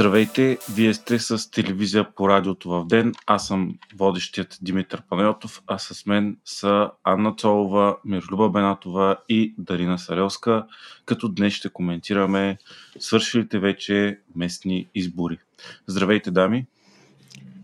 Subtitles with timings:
[0.00, 3.12] Здравейте, вие сте с телевизия по радиото в ден.
[3.26, 9.98] Аз съм водещият Димитър Панайотов, а с мен са Анна Цолова, Мирлюба Бенатова и Дарина
[9.98, 10.66] Сарелска,
[11.04, 12.58] като днес ще коментираме
[12.98, 15.38] свършилите вече местни избори.
[15.86, 16.66] Здравейте, дами!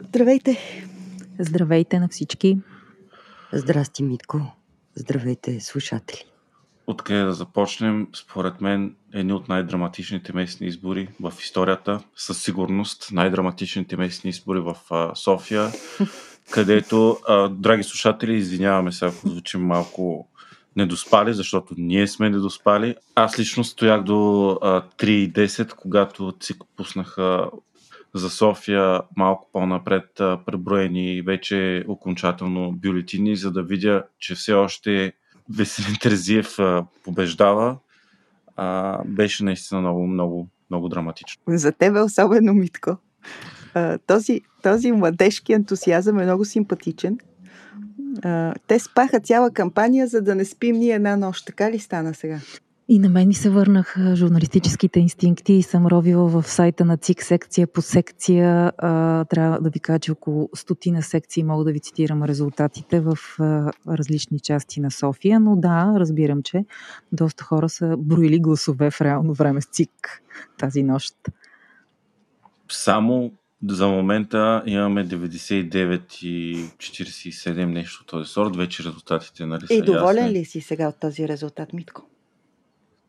[0.09, 0.59] Здравейте!
[1.39, 2.59] Здравейте на всички!
[3.53, 4.57] Здрасти, Митко!
[4.95, 6.36] Здравейте, слушатели!
[6.87, 8.09] Откъде да започнем?
[8.15, 12.01] Според мен едни от най-драматичните местни избори в историята.
[12.17, 15.69] Със сигурност най-драматичните местни избори в а, София,
[16.51, 20.29] където, а, драги слушатели, извиняваме се, ако звучим малко
[20.77, 22.97] недоспали, защото ние сме недоспали.
[23.15, 27.51] Аз лично стоях до 3.10, когато ЦИК пуснаха
[28.15, 35.13] за София малко по-напред преброени вече окончателно бюлетини, за да видя, че все още
[35.51, 36.57] Веселин Терзиев
[37.05, 37.79] побеждава.
[38.57, 41.43] А, беше наистина много, много, много драматично.
[41.49, 42.97] За тебе особено, Митко.
[43.75, 47.19] А, този, този младежки ентусиазъм е много симпатичен.
[48.23, 51.47] А, те спаха цяла кампания, за да не спим ни една нощ.
[51.47, 52.41] Така ли стана сега?
[52.89, 57.23] И на мен ми се върнаха журналистическите инстинкти и съм ровила в сайта на ЦИК
[57.23, 58.73] секция по секция.
[58.79, 63.19] А, трябва да ви кажа, че около стотина секции мога да ви цитирам резултатите в
[63.39, 66.65] а, различни части на София, но да, разбирам, че
[67.13, 70.23] доста хора са броили гласове в реално време с ЦИК
[70.59, 71.15] тази нощ.
[72.69, 73.33] Само
[73.69, 78.57] за момента имаме 99 и 47 нещо този сорт.
[78.57, 80.39] Вече резултатите нали, са И доволен ясни.
[80.39, 82.09] ли си сега от този резултат, Митко?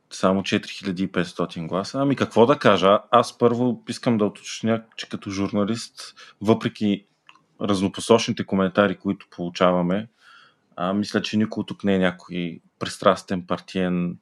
[0.09, 1.99] Само 4500 гласа.
[1.99, 2.99] Ами какво да кажа?
[3.11, 7.05] Аз първо искам да уточня, че като журналист, въпреки
[7.61, 10.07] разнопосочните коментари, които получаваме,
[10.75, 14.17] а, мисля, че никой тук не е някой пристрастен партиен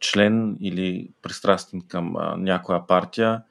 [0.00, 3.42] член или пристрастен към а, някоя партия.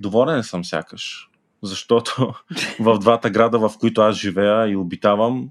[0.00, 1.30] Доволен съм сякаш,
[1.62, 2.34] защото
[2.80, 5.50] в двата града, в които аз живея и обитавам,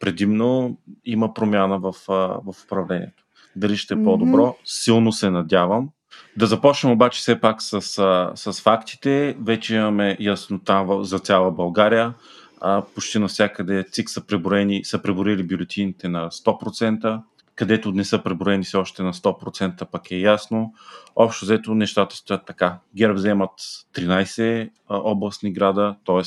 [0.00, 3.23] предимно има промяна в, а, в управлението
[3.56, 4.42] дали ще е по-добро.
[4.42, 4.56] Mm-hmm.
[4.64, 5.88] Силно се надявам.
[6.36, 9.36] Да започнем обаче все пак с, с, с фактите.
[9.40, 12.14] Вече имаме яснота за цяла България.
[12.60, 17.20] А, почти навсякъде ЦИК са, преброени, са преборили бюлетините на 100%,
[17.54, 20.74] където не са преброени все още на 100%, пък е ясно.
[21.16, 22.78] Общо взето нещата стоят така.
[22.96, 23.50] ГЕРБ вземат
[23.94, 26.22] 13 а, областни града, т.е.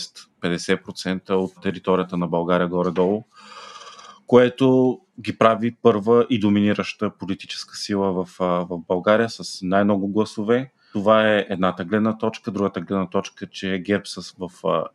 [0.47, 3.23] 50% от територията на България горе-долу
[4.27, 10.71] което ги прави първа и доминираща политическа сила в, в България с най-много гласове.
[10.93, 12.51] Това е едната гледна точка.
[12.51, 14.49] Другата гледна точка е, че ГЕРБ са в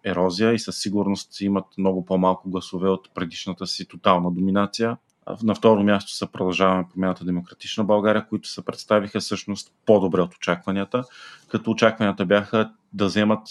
[0.05, 4.97] ерозия и със сигурност имат много по-малко гласове от предишната си тотална доминация.
[5.43, 11.05] На второ място са продължаваме промяната Демократична България, които се представиха всъщност по-добре от очакванията,
[11.49, 13.49] като очакванията бяха да вземат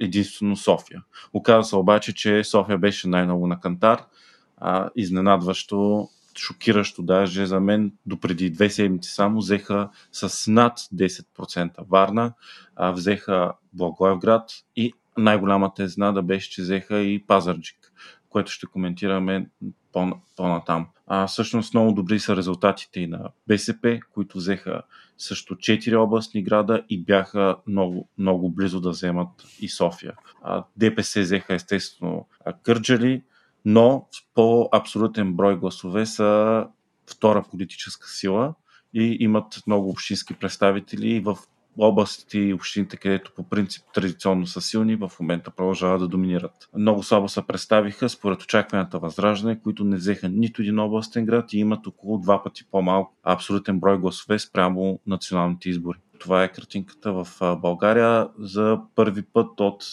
[0.00, 1.02] единствено София.
[1.32, 4.04] Оказва се обаче, че София беше най-много на кантар–
[4.60, 12.32] а, изненадващо, шокиращо даже за мен, допреди две седмици само взеха с над 10% Варна,
[12.76, 17.92] а, взеха Благоевград и най-голямата изненада беше, че взеха и Пазарджик,
[18.28, 19.46] което ще коментираме
[19.92, 20.86] по- по-натам.
[21.06, 24.82] А, всъщност много добри са резултатите и на БСП, които взеха
[25.18, 29.28] също 4 областни града и бяха много, много близо да вземат
[29.60, 30.12] и София.
[30.42, 32.26] А, ДПС взеха естествено
[32.62, 33.22] Кърджали,
[33.64, 36.66] но по абсолютен брой гласове са
[37.10, 38.54] втора политическа сила
[38.94, 41.38] и имат много общински представители в
[41.78, 46.52] областите и общините, където по принцип традиционно са силни, в момента продължават да доминират.
[46.76, 51.58] Много слабо се представиха според очакванията възраждане, които не взеха нито един областен град и
[51.58, 55.98] имат около два пъти по-малко абсолютен брой гласове спрямо националните избори.
[56.18, 57.28] Това е картинката в
[57.62, 59.84] България за първи път от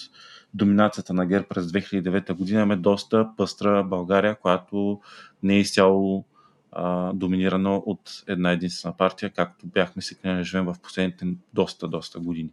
[0.58, 5.00] доминацията на ГЕРБ през 2009 година имаме доста пъстра България, която
[5.44, 6.26] не е изцяло
[6.72, 12.20] а, доминирана от една единствена партия, както бяхме свикнали да живеем в последните доста, доста
[12.20, 12.50] години.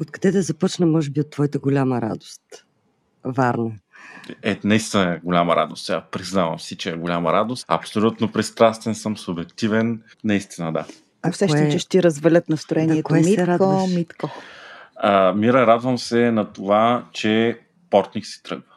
[0.00, 2.42] Откъде да започна, може би, от твоята голяма радост?
[3.24, 3.72] Варна.
[4.42, 5.86] Е, наистина е голяма радост.
[5.86, 7.64] Сега признавам си, че е голяма радост.
[7.68, 10.02] Абсолютно пристрастен съм, субективен.
[10.24, 10.86] Наистина, да.
[11.22, 11.70] А усещам, кое...
[11.70, 13.08] че ще ти развалят настроението.
[13.08, 14.30] Да, Митко, Митко.
[14.96, 17.60] А, Мира, радвам се на това, че
[17.90, 18.74] Портник си тръгва.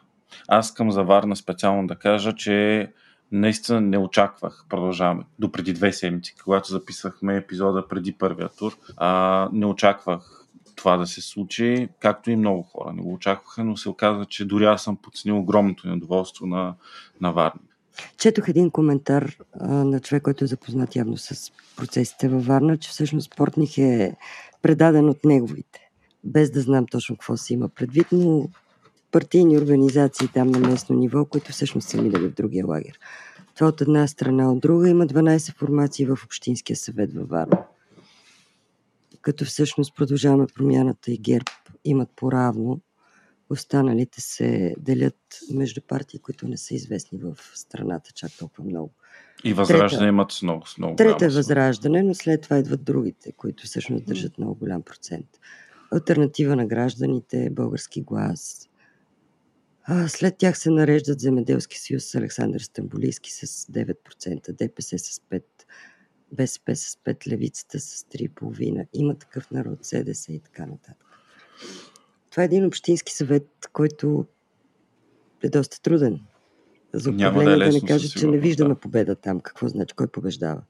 [0.48, 2.88] Аз искам за Варна специално да кажа, че
[3.32, 9.48] наистина не очаквах, продължаваме, до преди две седмици, когато записахме епизода преди първия тур, а,
[9.52, 10.44] не очаквах
[10.76, 14.44] това да се случи, както и много хора не го очакваха, но се оказа, че
[14.44, 16.74] дори аз съм подценил огромното недоволство на,
[17.20, 17.60] на Варна.
[18.18, 22.90] Четох един коментар а, на човек, който е запознат явно с процесите във Варна, че
[22.90, 24.16] всъщност Портних е
[24.62, 25.87] предаден от неговите
[26.24, 28.48] без да знам точно какво се има предвид, но
[29.10, 32.98] партийни организации там на местно ниво, които всъщност са минали в другия лагер.
[33.54, 34.52] Това от една страна.
[34.52, 37.64] От друга има 12 формации в Общинския съвет във Варна.
[39.22, 41.50] Като всъщност продължаваме промяната и ГЕРБ
[41.84, 42.80] имат поравно.
[43.50, 45.16] Останалите се делят
[45.54, 48.92] между партии, които не са известни в страната чак толкова много.
[49.44, 52.84] И възраждане трета, имат с много, с много Трета е възраждане, но след това идват
[52.84, 55.26] другите, които всъщност държат много голям процент.
[55.90, 58.68] Альтернатива на гражданите, български глас.
[59.84, 65.42] А, след тях се нареждат Земеделски съюз с Александър Стамбулийски с 9%, ДПС с 5%,
[66.32, 71.06] БСП с 5%, Левицата с 3,5%, има такъв народ, СДС и така нататък.
[72.30, 74.26] Това е един общински съвет, който
[75.42, 76.20] е доста труден
[76.92, 78.80] за управление, да, е лесно, да не кажа, че не виждаме да.
[78.80, 79.40] победа там.
[79.40, 79.94] Какво значи?
[79.94, 80.62] Кой побеждава?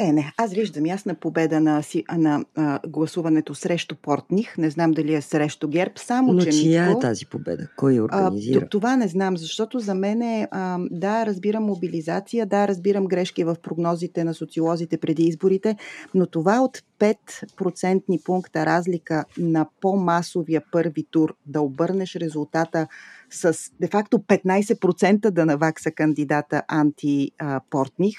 [0.00, 1.82] Е, не, аз виждам ясна победа на,
[2.16, 4.58] на а, гласуването срещу Портних.
[4.58, 7.68] Не знам дали е срещу ГЕРБ, само Но че чия Митко, е тази победа?
[7.76, 8.64] Кой я организира?
[8.64, 13.44] А, това не знам, защото за мен е, а, да, разбирам мобилизация, да, разбирам грешки
[13.44, 15.76] в прогнозите на социолозите преди изборите,
[16.14, 22.86] но това от 5% пункта разлика на по-масовия първи тур да обърнеш резултата
[23.30, 28.16] с де-факто 15% да навакса кандидата антипортних,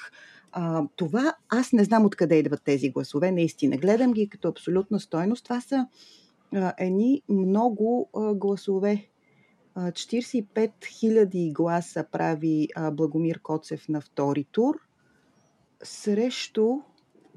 [0.52, 3.76] а, това аз не знам откъде идват тези гласове, наистина.
[3.76, 5.44] Гледам ги като абсолютна стойност.
[5.44, 5.86] Това са
[6.54, 9.06] а, едни много а, гласове.
[9.76, 14.78] 45 000 гласа прави а, Благомир Коцев на втори тур
[15.82, 16.68] срещу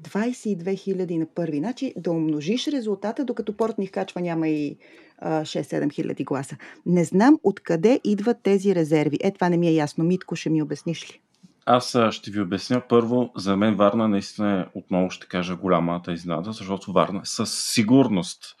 [0.02, 1.58] 22 000 на първи.
[1.58, 4.76] Значи да умножиш резултата, докато Портних качва няма и
[5.22, 6.56] 6-7 хиляди гласа.
[6.86, 9.18] Не знам откъде идват тези резерви.
[9.20, 10.04] Е, това не ми е ясно.
[10.04, 11.20] Митко, ще ми обясниш ли?
[11.66, 12.82] Аз ще ви обясня.
[12.88, 18.56] Първо, за мен Варна наистина е, отново ще кажа, голямата изнада, защото Варна със сигурност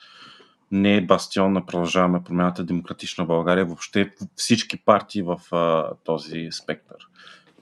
[0.70, 6.98] не е бастион на продължаваме промяната Демократична България, въобще всички партии в а, този спектър.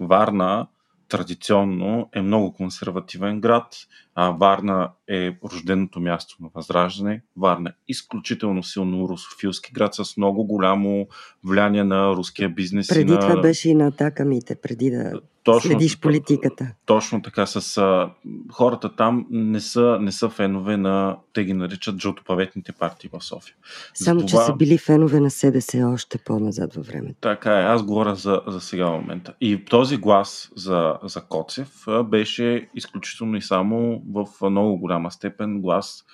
[0.00, 0.66] Варна
[1.08, 3.76] традиционно е много консервативен град.
[4.14, 7.22] А Варна е рожденото място на Възраждане.
[7.36, 11.06] Варна е изключително силно русофилски град с много голямо
[11.44, 12.88] влияние на руския бизнес.
[12.88, 13.20] Преди на...
[13.20, 16.70] това беше и на атакамите, преди да точно, следиш политиката.
[16.86, 17.46] Точно така.
[17.46, 18.10] С, а,
[18.52, 23.54] хората там не са, не са фенове на, те ги наричат жълтопаветните партии в София.
[23.94, 24.40] Само, Затова...
[24.40, 27.16] че са били фенове на СДС още по-назад във времето.
[27.20, 27.64] Така е.
[27.64, 29.34] Аз говоря за, за сега момента.
[29.40, 36.04] И този глас за, за Коцев беше изключително и само в много голяма степен глас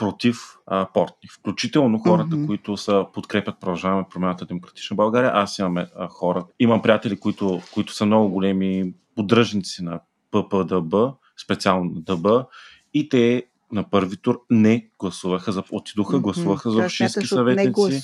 [0.00, 0.36] против
[0.66, 1.28] а, Портни.
[1.28, 2.46] Включително хората, mm-hmm.
[2.46, 5.30] които са подкрепят продължаваме промяната Демократична България.
[5.34, 10.00] Аз имам а, хора, имам приятели, които, които са много големи поддръжници на
[10.30, 10.94] ППДБ,
[11.42, 12.26] специално на ДБ,
[12.94, 13.42] и те
[13.72, 16.20] на първи тур не гласуваха за отидоха, mm-hmm.
[16.20, 18.02] гласуваха за общински съветници,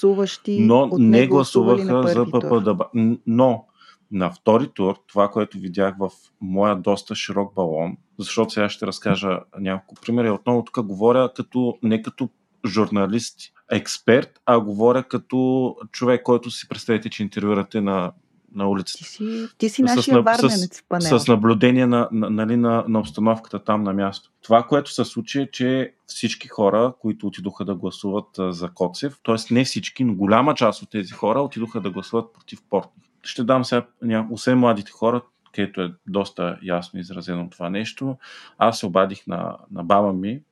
[0.48, 2.82] не но не гласуваха за ППДБ.
[3.26, 3.64] Но
[4.10, 6.10] на втори тур, това, което видях в
[6.40, 10.30] моя доста широк балон, защото сега ще разкажа няколко примери.
[10.30, 12.28] Отново тук говоря като, не като
[12.66, 18.12] журналист, експерт, а говоря като човек, който си представете, че интервюрате на,
[18.54, 18.98] на улицата.
[18.98, 21.18] Ти си, ти си нашия варненец в панел.
[21.18, 24.30] С наблюдение на, на, нали, на, на обстановката там на място.
[24.42, 29.54] Това, което се случи е, че всички хора, които отидоха да гласуват за Коцев, т.е.
[29.54, 33.64] не всички, но голяма част от тези хора отидоха да гласуват против Портних ще дам
[33.64, 33.86] сега,
[34.30, 38.16] освен младите хора, където е доста ясно изразено това нещо,
[38.58, 40.42] аз се обадих на, на баба ми,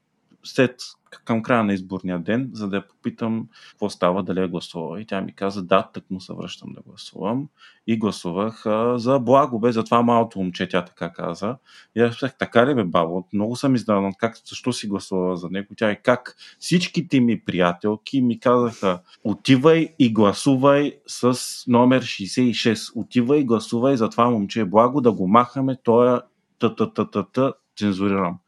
[0.45, 0.77] след
[1.25, 5.01] към края на изборния ден, за да я попитам какво става, дали е гласувала.
[5.01, 7.49] И тя ми каза, да, так му се връщам да гласувам.
[7.87, 11.57] И гласувах а, за благо, бе, за това малото момче, тя така каза.
[11.97, 15.49] И аз казах, така ли бе, бабо, много съм издаван, как, защо си гласувала за
[15.49, 15.75] него?
[15.77, 16.37] Тя е как?
[16.59, 22.93] Всичките ми приятелки ми казаха, отивай и гласувай с номер 66.
[22.97, 26.21] Отивай и гласувай за това момче благо, да го махаме, той е
[26.59, 28.39] та-та-та-та-та, цензурирам.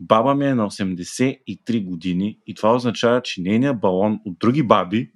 [0.00, 5.10] Баба ми е на 83 години и това означава, че нейният балон от други баби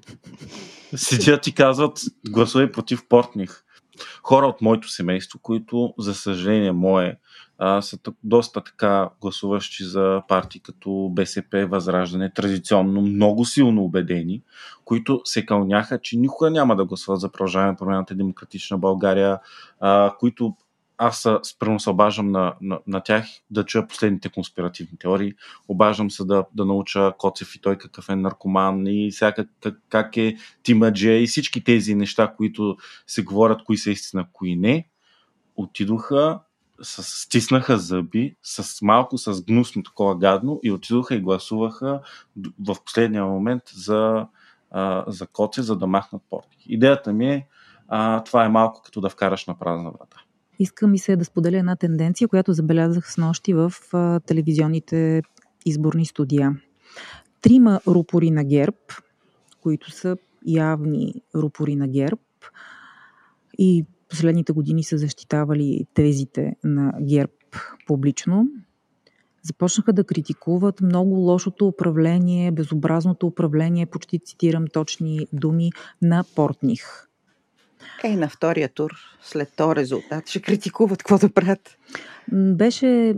[0.96, 3.64] седят и казват гласове против Портних.
[4.22, 7.18] Хора от моето семейство, които, за съжаление мое,
[7.58, 14.42] а, са доста така гласуващи за партии като БСП, Възраждане, традиционно много силно убедени,
[14.84, 19.38] които се кълняха, че никога няма да гласуват за продължаване промяната Демократична България,
[19.80, 20.56] а, които
[20.98, 25.34] аз спрямо се обаждам на, на, на тях да чуя последните конспиративни теории.
[25.68, 30.16] Обаждам се да, да науча Коцев и той какъв е наркоман и всяка, как, как
[30.16, 32.76] е Тимадже и всички тези неща, които
[33.06, 34.88] се говорят, кои са истина, кои не.
[35.56, 36.40] Отидоха
[36.82, 42.00] стиснаха зъби, с малко с гнусно такова гадно и отидоха и гласуваха
[42.66, 44.26] в последния момент за,
[44.70, 46.60] а, за Коце, за да махнат Портник.
[46.66, 47.46] Идеята ми е,
[47.88, 50.16] а, това е малко като да вкараш на празна врата.
[50.58, 53.72] Искам и се да споделя една тенденция, която забелязах с нощи в
[54.26, 55.22] телевизионните
[55.66, 56.56] изборни студия.
[57.42, 58.76] Трима рупори на ГЕРБ,
[59.60, 62.20] които са явни рупори на ГЕРБ
[63.58, 67.32] и последните години са защитавали тезите на ГЕРБ
[67.86, 68.46] публично,
[69.42, 75.70] започнаха да критикуват много лошото управление, безобразното управление, почти цитирам точни думи,
[76.02, 77.07] на Портних.
[78.04, 78.90] Ей, на втория тур,
[79.22, 81.78] след този резултат, ще критикуват какво да правят.
[82.32, 83.14] Беше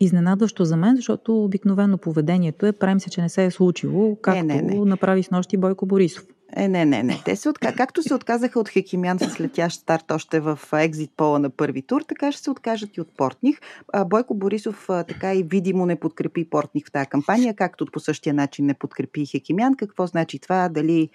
[0.00, 4.38] изненадващо за мен, защото обикновено поведението е правим се, че не се е случило, както
[4.38, 4.84] е, не, не.
[4.84, 6.24] направи с нощи Бойко Борисов.
[6.56, 7.22] Е, не, не, не.
[7.24, 7.74] Те се отка...
[7.74, 12.02] Както се отказаха от Хекимян с летящ старт още в екзит пола на първи тур,
[12.02, 13.58] така ще се откажат и от Портних.
[14.06, 18.66] Бойко Борисов така и видимо не подкрепи Портних в тази кампания, както по същия начин
[18.66, 19.74] не подкрепи Хекимян.
[19.74, 20.68] Какво значи това?
[20.68, 21.08] Дали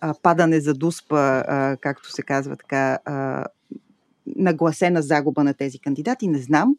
[0.00, 3.44] а, падане за дуспа, а, както се казва така, а,
[4.36, 6.76] нагласена загуба на тези кандидати, не знам.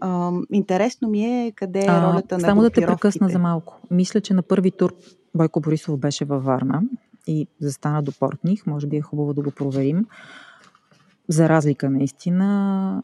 [0.00, 3.80] А, интересно ми е къде е ролята а, на Само да те прекъсна за малко.
[3.90, 4.94] Мисля, че на първи тур
[5.34, 6.82] Бойко Борисов беше във Варна
[7.26, 8.66] и застана до Портних.
[8.66, 10.06] Може би е хубаво да го проверим.
[11.28, 13.02] За разлика наистина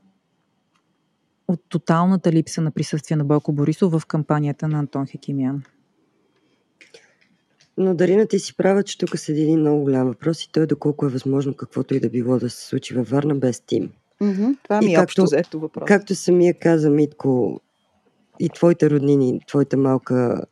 [1.48, 5.62] от тоталната липса на присъствие на Бойко Борисов в кампанията на Антон Хекимян.
[7.76, 10.66] Но Дарина, ти си права, че тук седи един много голям въпрос и той е
[10.66, 13.90] доколко е възможно каквото и да било да се случи във Варна без тим.
[14.22, 14.56] Mm-hmm.
[14.62, 15.84] Това ми и е както, общо взето въпрос.
[15.86, 17.60] Както самия каза Митко,
[18.40, 20.44] и твоите роднини, твоята малка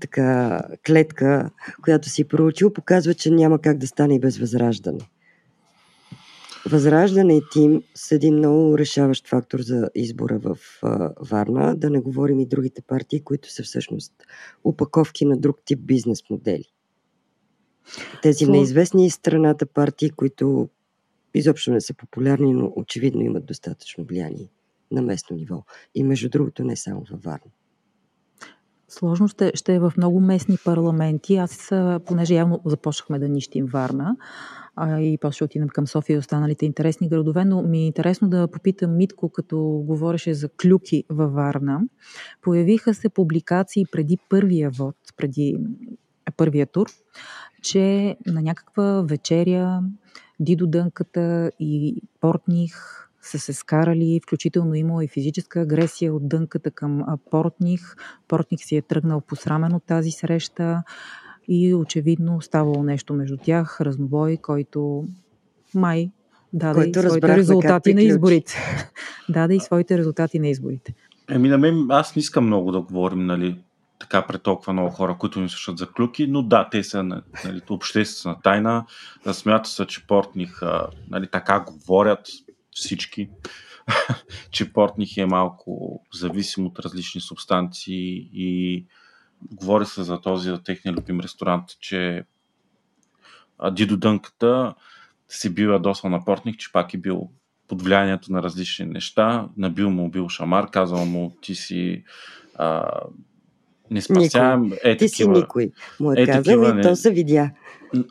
[0.00, 1.50] така клетка,
[1.82, 5.00] която си проучил, показва, че няма как да стане и без възраждане.
[6.66, 11.76] Възраждане и тим са един много решаващ фактор за избора в а, Варна.
[11.76, 14.12] Да не говорим и другите партии, които са всъщност
[14.64, 16.72] упаковки на друг тип бизнес модели.
[18.22, 18.52] Тези Сло...
[18.52, 20.68] неизвестни из страната партии, които
[21.34, 24.50] изобщо не са популярни, но очевидно имат достатъчно влияние
[24.90, 25.64] на местно ниво.
[25.94, 27.50] И между другото не само във Варна.
[28.88, 31.36] Сложно ще, ще е в много местни парламенти.
[31.36, 31.72] Аз,
[32.06, 34.16] понеже явно започнахме да нищим Варна,
[34.76, 38.28] а и после ще отидем към София и останалите интересни градове, но ми е интересно
[38.28, 41.80] да попитам Митко, като говореше за клюки във Варна.
[42.42, 45.56] Появиха се публикации преди първия вод, преди
[46.36, 46.86] първия тур,
[47.62, 49.80] че на някаква вечеря
[50.40, 57.04] Дидо Дънката и Портних са се скарали, включително имало и физическа агресия от дънката към
[57.30, 57.94] Портних.
[58.28, 60.82] Портних си е тръгнал посрамен от тази среща
[61.48, 65.04] и очевидно ставало нещо между тях, разнобой, който
[65.74, 66.10] май
[66.52, 68.54] даде който и своите резултати на изборите.
[69.28, 70.94] даде и своите резултати на изборите.
[71.30, 73.58] Еми, на мен аз не искам много да говорим, нали,
[73.98, 77.22] така пред толкова много хора, които ни слушат за клюки, но да, те са нали,
[77.70, 78.86] обществена тайна.
[79.32, 80.60] Смята се, че Портних
[81.10, 82.20] нали, така говорят,
[82.78, 83.30] всички,
[84.50, 88.84] че портних е малко зависим от различни субстанции и
[89.52, 92.24] говори се за този, за техния любим ресторант, че
[93.72, 94.74] Дидо Дънката
[95.28, 97.30] си бил ядосал на портних, че пак е бил
[97.68, 99.48] под влиянието на различни неща.
[99.56, 102.04] Набил му бил шамар, казал му ти си
[102.54, 102.90] а,
[103.90, 104.72] не спасявам.
[104.84, 107.50] Е, ти си никой, му е, е казал и то се видя.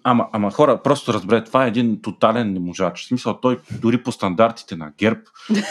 [0.03, 3.03] Ама, ама хора, просто разберете, това е един тотален неможач.
[3.03, 5.19] В смисъл, той дори по стандартите на ГЕРБ,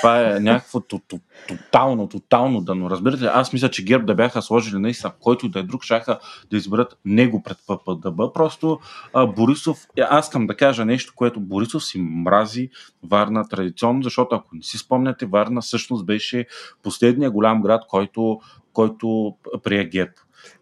[0.00, 2.90] това е някакво тотално, тотално дано.
[2.90, 6.18] Разберете, аз мисля, че ГЕРБ да бяха сложили наистина, който да е друг, шаха
[6.50, 8.34] да изберат него пред ППДБ.
[8.34, 8.78] Просто
[9.12, 12.70] а, Борисов, е, аз искам да кажа нещо, което Борисов си мрази
[13.02, 16.46] Варна традиционно, защото ако не си спомняте, Варна всъщност беше
[16.82, 18.40] последния голям град, който,
[18.72, 20.12] който прие ГЕРБ.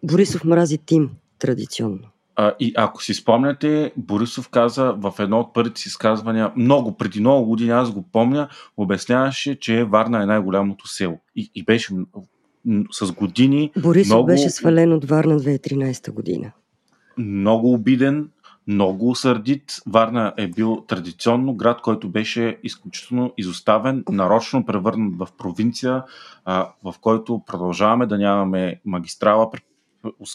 [0.03, 1.09] Борисов мрази Тим
[1.39, 2.14] традиционно.
[2.35, 7.19] А, и ако си спомняте, Борисов каза в едно от първите си изказвания, много, преди
[7.19, 11.19] много години, аз го помня, обясняваше, че Варна е най-голямото село.
[11.35, 11.93] И, и беше
[12.91, 13.71] с години.
[13.77, 16.51] Борисов много, беше свален от Варна 2013 година.
[17.17, 18.29] Много обиден,
[18.67, 19.75] много сърдит.
[19.87, 26.03] Варна е бил традиционно град, който беше изключително изоставен, нарочно превърнат в провинция,
[26.83, 29.51] в който продължаваме да нямаме магистрала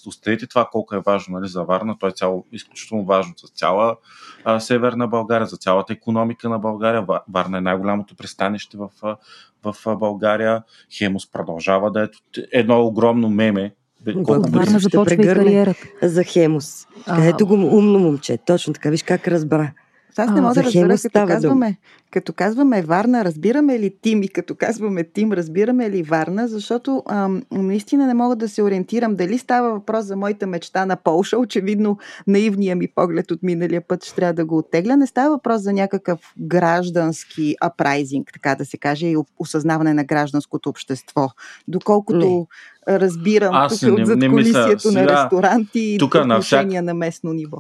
[0.07, 1.99] оставете това колко е важно нали, за Варна.
[1.99, 3.97] То е цяло, изключително важно за цяла
[4.45, 7.07] а, северна България, за цялата економика на България.
[7.33, 8.91] Варна е най-голямото пристанище в,
[9.65, 10.63] в България.
[10.99, 12.09] Хемос продължава да е
[12.53, 13.75] едно огромно меме,
[14.25, 15.87] колко Варна започва и кариерата.
[16.03, 16.87] За Хемос.
[17.07, 17.25] А...
[17.25, 18.39] Ето го умно момче.
[18.47, 18.91] Точно така.
[18.91, 19.73] Виж как разбра.
[20.17, 21.77] Аз не мога да разбера, като казваме,
[22.11, 27.43] като казваме Варна, разбираме ли Тим и като казваме Тим, разбираме ли Варна, защото ам,
[27.53, 31.39] наистина не мога да се ориентирам дали става въпрос за моята мечта на Полша.
[31.39, 34.97] Очевидно, наивния ми поглед от миналия път ще трябва да го оттегля.
[34.97, 40.69] Не става въпрос за някакъв граждански апрайзинг, така да се каже, и осъзнаване на гражданското
[40.69, 41.29] общество.
[41.69, 42.47] Доколкото
[42.89, 44.77] разбирам Аз тук не- от зад не мисля.
[44.85, 47.59] на ресторанти и тук на отношения на местно ниво.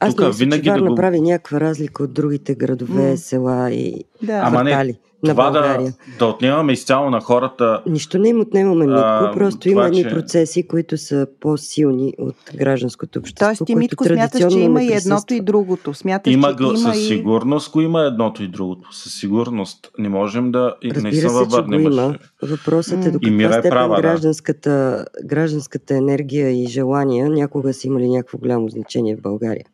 [0.00, 3.10] Аз Тук не мисля, винаги че да Варна го- прави някаква разлика от другите градове,
[3.10, 3.16] М.
[3.16, 4.40] села и Да.
[4.44, 5.92] Ама не, на Това да, България.
[6.18, 7.82] да отнемаме изцяло на хората.
[7.86, 12.14] Нищо не им отнемаме, Митко, А, просто това, има едни че- процеси, които са по-силни
[12.18, 15.94] от гражданското общество, Тоест ти, Митко, смяташ, че има не и едното и другото.
[15.94, 17.00] Смяташ, Има че има със и...
[17.00, 18.92] сигурност го има едното и другото.
[18.92, 19.90] Със сигурност.
[19.98, 22.18] Не можем да Разбира наистина се, във че го има.
[22.42, 24.02] Въпросът е до каква е степен права, да.
[24.02, 29.64] гражданската, гражданската енергия и желания някога са имали някакво голямо значение в България.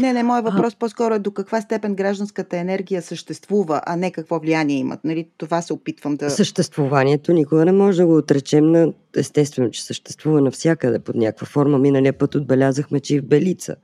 [0.00, 4.38] Не, не, моят въпрос по-скоро е до каква степен гражданската енергия съществува, а не какво
[4.38, 5.04] влияние имат.
[5.04, 5.28] Нали?
[5.36, 6.30] Това се опитвам да...
[6.30, 11.78] Съществуванието никога не може да го отречем на естествено, че съществува навсякъде под някаква форма.
[11.78, 13.76] Миналия път отбелязахме, че и в Белица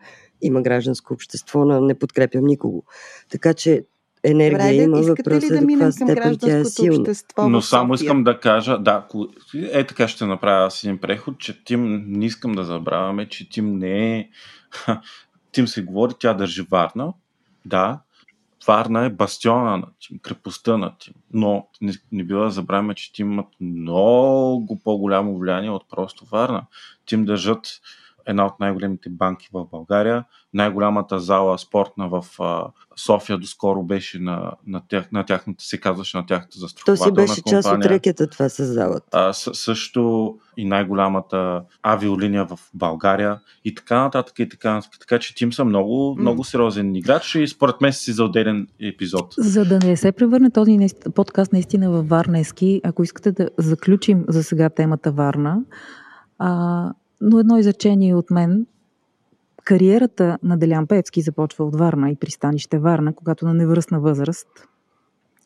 [0.43, 2.85] има гражданско общество, но не подкрепям никого.
[3.31, 3.83] Така че
[4.25, 6.51] енергия Добре, има, да, искате въпрос ли е да до каква към степен тя е
[6.51, 7.01] гражданското силна.
[7.01, 9.07] общество Но само искам да кажа, да,
[9.55, 13.79] е така ще направя аз един преход, че Тим, не искам да забравяме, че Тим
[13.79, 14.29] не е...
[15.57, 17.13] Тим се говори, тя държи Варна.
[17.65, 18.01] Да,
[18.67, 21.15] Варна е бастиона на Тим, крепостта на Тим.
[21.33, 26.67] Но не, не бива да забравяме, че Тим имат много по-голямо влияние от просто Варна.
[27.07, 27.81] Тим държат
[28.26, 30.25] една от най-големите банки в България.
[30.54, 32.64] Най-голямата зала спортна в а,
[32.97, 37.33] София доскоро беше на, на, тях, на тяхната, се казваше на тяхната То застрахователна си
[37.33, 37.90] беше част от компания.
[37.90, 39.06] рекета това със залата.
[39.12, 45.00] А, съ- също и най-голямата авиолиния в България и така нататък и така нататък.
[45.00, 49.35] Така че Тим са много, много сериозен играч и според мен си за отделен епизод.
[49.38, 50.78] За да не се превърне този
[51.14, 55.59] подкаст наистина във Варнески, ако искате да заключим за сега темата Варна,
[56.38, 58.67] а, но едно изречение от мен.
[59.65, 64.49] Кариерата на Делян Певски започва от Варна и пристанище Варна, когато на невръстна възраст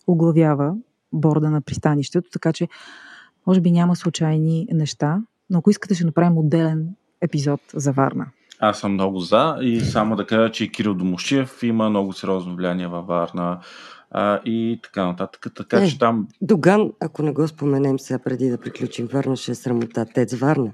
[0.06, 0.74] оглавява
[1.12, 2.68] борда на пристанището, така че
[3.46, 6.88] може би няма случайни неща, но ако искате ще направим отделен
[7.20, 8.26] епизод за Варна.
[8.60, 12.56] Аз съм много за и само да кажа, че и Кирил Домошиев има много сериозно
[12.56, 13.60] влияние във Варна
[14.10, 15.46] а, и така нататък.
[15.56, 15.88] Така Е.
[15.88, 20.06] че там Доган, ако не го споменем сега преди да приключим Варна, ще е срамота.
[20.14, 20.72] Тец Варна.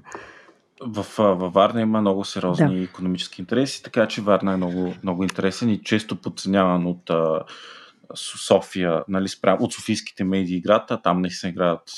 [0.81, 2.83] В, във Варна има много сериозни да.
[2.83, 7.43] економически интереси, така че Варна е много, много интересен и често подценяван от а,
[8.15, 11.91] София, нали, спрям, от софийските медии играта, там не се играят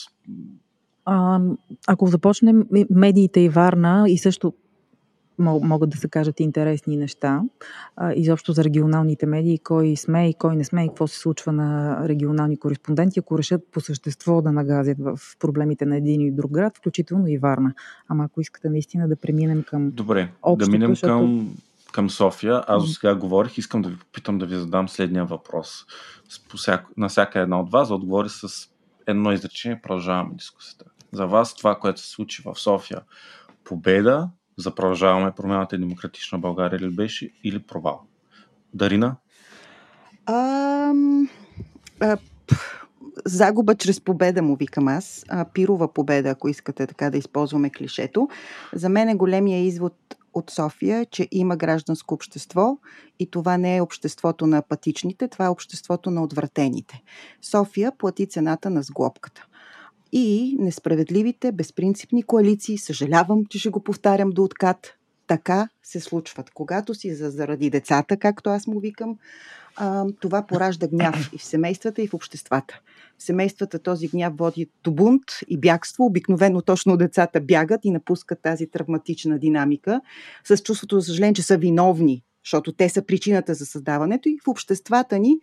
[1.06, 1.39] А,
[1.88, 4.54] ако започнем медиите и Варна и също
[5.39, 7.41] могат да се кажат интересни неща.
[8.15, 11.99] Изобщо за регионалните медии, кой сме и кой не сме и какво се случва на
[12.08, 16.78] регионални кореспонденти, ако решат по същество да нагазят в проблемите на един и друг град,
[16.78, 17.73] включително и Варна.
[18.08, 19.91] Ама ако искате наистина да преминем към...
[19.91, 21.56] Добре, Общото, да минем защото- към,
[21.91, 22.63] към София.
[22.67, 25.86] Аз до сега говорих, искам да ви попитам да ви задам следния въпрос.
[26.56, 28.47] Всяко- на всяка една от вас да отговори с
[29.08, 30.86] едно изречение, продължаваме дискусията.
[31.12, 33.02] За вас това, което се случи в София,
[33.63, 38.02] победа за продължаваме промяната и демократична България ли беше или провал?
[38.74, 39.15] Дарина?
[40.26, 41.30] Ам,
[42.00, 42.17] а,
[42.48, 42.88] пф,
[43.26, 45.26] загуба чрез победа му викам аз.
[45.30, 48.28] А, пирова победа, ако искате така да използваме клишето.
[48.74, 49.95] За мен е големия извод
[50.34, 52.78] от София, че има гражданско общество
[53.19, 57.04] и това не е обществото на апатичните, това е обществото на отвратените.
[57.41, 59.45] София плати цената на сглобката.
[60.12, 66.50] И несправедливите, безпринципни коалиции, съжалявам, че ще го повтарям до откат, така се случват.
[66.50, 69.17] Когато си за, заради децата, както аз му викам,
[69.76, 72.80] а, това поражда гняв и в семействата, и в обществата.
[73.17, 76.06] В семействата този гняв води до бунт и бягство.
[76.06, 80.02] Обикновено точно децата бягат и напускат тази травматична динамика
[80.43, 84.48] с чувството, за съжаление, че са виновни, защото те са причината за създаването и в
[84.48, 85.38] обществата ни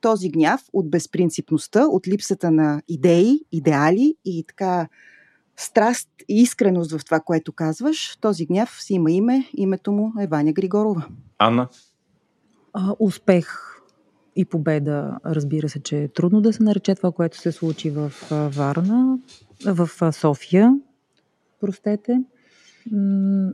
[0.00, 4.88] този гняв от безпринципността, от липсата на идеи, идеали и така
[5.56, 9.48] страст и искреност в това, което казваш, този гняв си има име.
[9.54, 11.06] Името му е Ваня Григорова.
[11.38, 11.68] Анна?
[12.72, 13.76] А, успех
[14.36, 18.12] и победа, разбира се, че е трудно да се нарече това, което се случи в
[18.30, 19.18] Варна,
[19.66, 20.78] в София,
[21.60, 22.22] простете.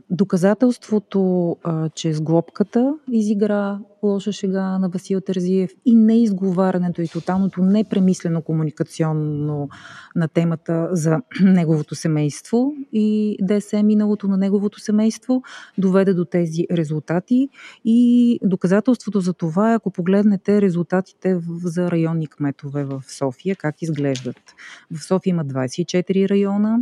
[0.09, 1.57] Доказателството,
[1.95, 9.69] че сглобката изигра лоша шега на Васил Терзиев и неизговарянето и тоталното непремислено комуникационно
[10.15, 15.41] на темата за неговото семейство и ДС миналото на неговото семейство
[15.77, 17.49] доведе до тези резултати
[17.85, 24.39] и доказателството за това е, ако погледнете резултатите за районни кметове в София, как изглеждат.
[24.91, 26.79] В София има 24 района,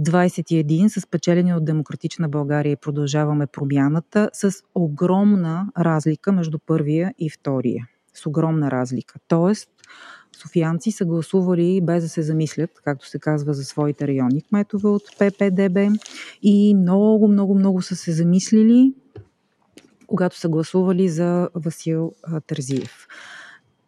[0.00, 7.30] 21 са спечелени от Демократична България и продължаваме промяната с огромна разлика между първия и
[7.30, 7.88] втория.
[8.14, 9.18] С огромна разлика.
[9.28, 9.70] Тоест,
[10.42, 15.02] софиянци са гласували без да се замислят, както се казва, за своите районни кметове от
[15.18, 15.78] ППДБ
[16.42, 18.94] и много, много, много са се замислили,
[20.06, 22.12] когато са гласували за Васил
[22.46, 23.06] Тързиев.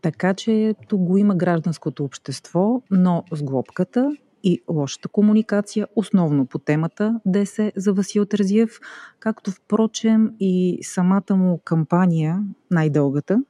[0.03, 6.59] Така че тук го има гражданското общество, но с глобката и лошата комуникация, основно по
[6.59, 8.81] темата ДС за Васил Тързиев,
[9.20, 13.42] както впрочем и самата му кампания, най-дългата,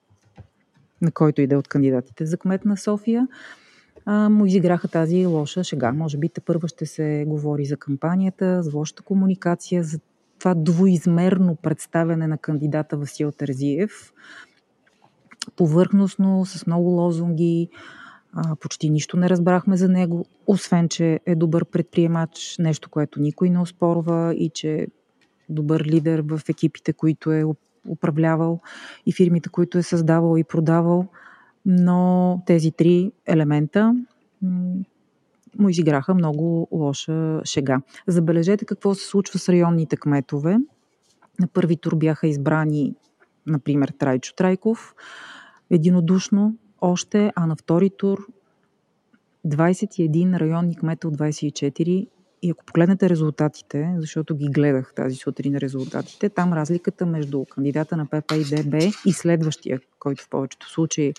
[1.02, 3.28] на който иде от кандидатите за кмет на София,
[4.06, 5.92] му изиграха тази лоша шега.
[5.92, 9.98] Може би те първа ще се говори за кампанията, за лошата комуникация, за
[10.38, 14.12] това двоизмерно представяне на кандидата Васил Терзиев,
[15.56, 17.68] повърхностно, с много лозунги,
[18.32, 23.50] а, почти нищо не разбрахме за него, освен, че е добър предприемач, нещо, което никой
[23.50, 24.86] не оспорва и че е
[25.48, 27.44] добър лидер в екипите, които е
[27.88, 28.60] управлявал
[29.06, 31.06] и фирмите, които е създавал и продавал.
[31.66, 33.94] Но тези три елемента
[35.58, 37.80] му изиграха много лоша шега.
[38.06, 40.58] Забележете какво се случва с районните кметове.
[41.40, 42.94] На първи тур бяха избрани,
[43.46, 44.94] например, Трайчо Трайков,
[45.70, 48.26] единодушно още, а на втори тур
[49.46, 52.08] 21 районни кмета от 24
[52.42, 58.06] и ако погледнете резултатите, защото ги гледах тази сутрин резултатите, там разликата между кандидата на
[58.06, 58.74] ПП и ДБ
[59.06, 61.14] и следващия, който в повечето случаи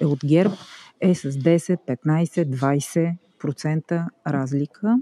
[0.00, 0.54] е от ГЕРБ,
[1.00, 5.00] е с 10, 15, 20% разлика.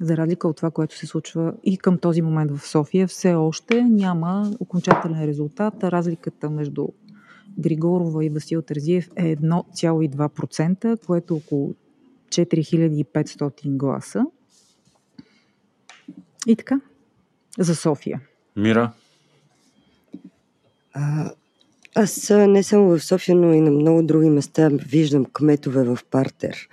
[0.00, 3.84] За разлика от това, което се случва и към този момент в София, все още
[3.84, 5.84] няма окончателен резултат.
[5.84, 6.88] Разликата между
[7.58, 11.74] Григорова и Васил Терзиев е 1,2%, което е около
[12.28, 14.24] 4500 гласа.
[16.46, 16.80] И така,
[17.58, 18.20] за София.
[18.56, 18.92] Мира?
[20.92, 21.30] А,
[21.94, 26.68] аз не само в София, но и на много други места виждам кметове в партер.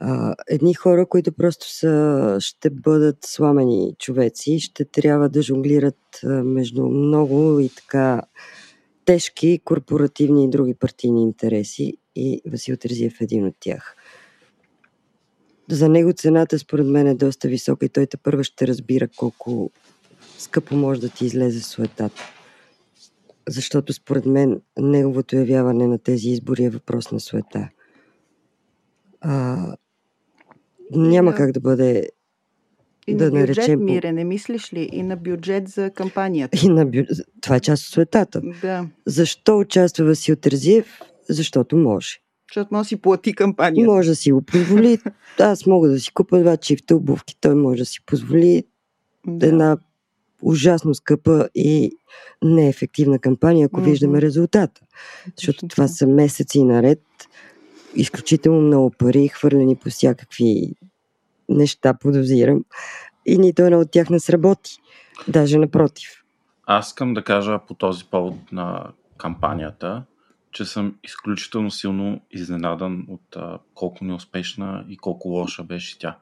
[0.00, 6.88] А, едни хора, които просто са, ще бъдат сламени човеци, ще трябва да жонглират между
[6.88, 8.22] много и така
[9.04, 13.96] тежки корпоративни и други партийни интереси и Васил Терзиев е един от тях.
[15.70, 19.70] За него цената според мен е доста висока и той те първо ще разбира колко
[20.38, 22.22] скъпо може да ти излезе суетата.
[23.48, 27.68] Защото според мен неговото явяване на тези избори е въпрос на суета.
[29.20, 29.66] А,
[30.90, 32.08] няма как да бъде
[33.06, 33.84] и да на бюджет, наречем...
[33.84, 34.88] Мире, не мислиш ли?
[34.92, 36.58] И на бюджет за кампанията.
[36.64, 36.98] И на бю...
[37.40, 38.42] Това е част от суетата.
[38.62, 38.86] Да.
[39.06, 41.00] Защо участва Васил Терзиев?
[41.28, 42.18] Защото може.
[42.50, 43.92] Защото може да си плати кампанията.
[43.92, 44.98] Може да си го позволи.
[45.38, 47.36] Аз мога да си купа два чифта обувки.
[47.40, 48.64] Той може да си позволи
[49.26, 49.46] да.
[49.46, 49.76] една
[50.42, 51.92] ужасно скъпа и
[52.44, 53.84] неефективна кампания, ако mm-hmm.
[53.84, 54.80] виждаме резултата.
[55.36, 57.02] Защото това са месеци наред,
[57.94, 60.74] изключително много пари, хвърлени по всякакви
[61.52, 62.64] неща, подозирам.
[63.26, 64.76] И нито едно от тях не сработи.
[65.28, 66.10] Даже напротив.
[66.66, 70.02] Аз искам да кажа по този повод на кампанията,
[70.52, 76.16] че съм изключително силно изненадан от а, колко неуспешна и колко лоша беше тя.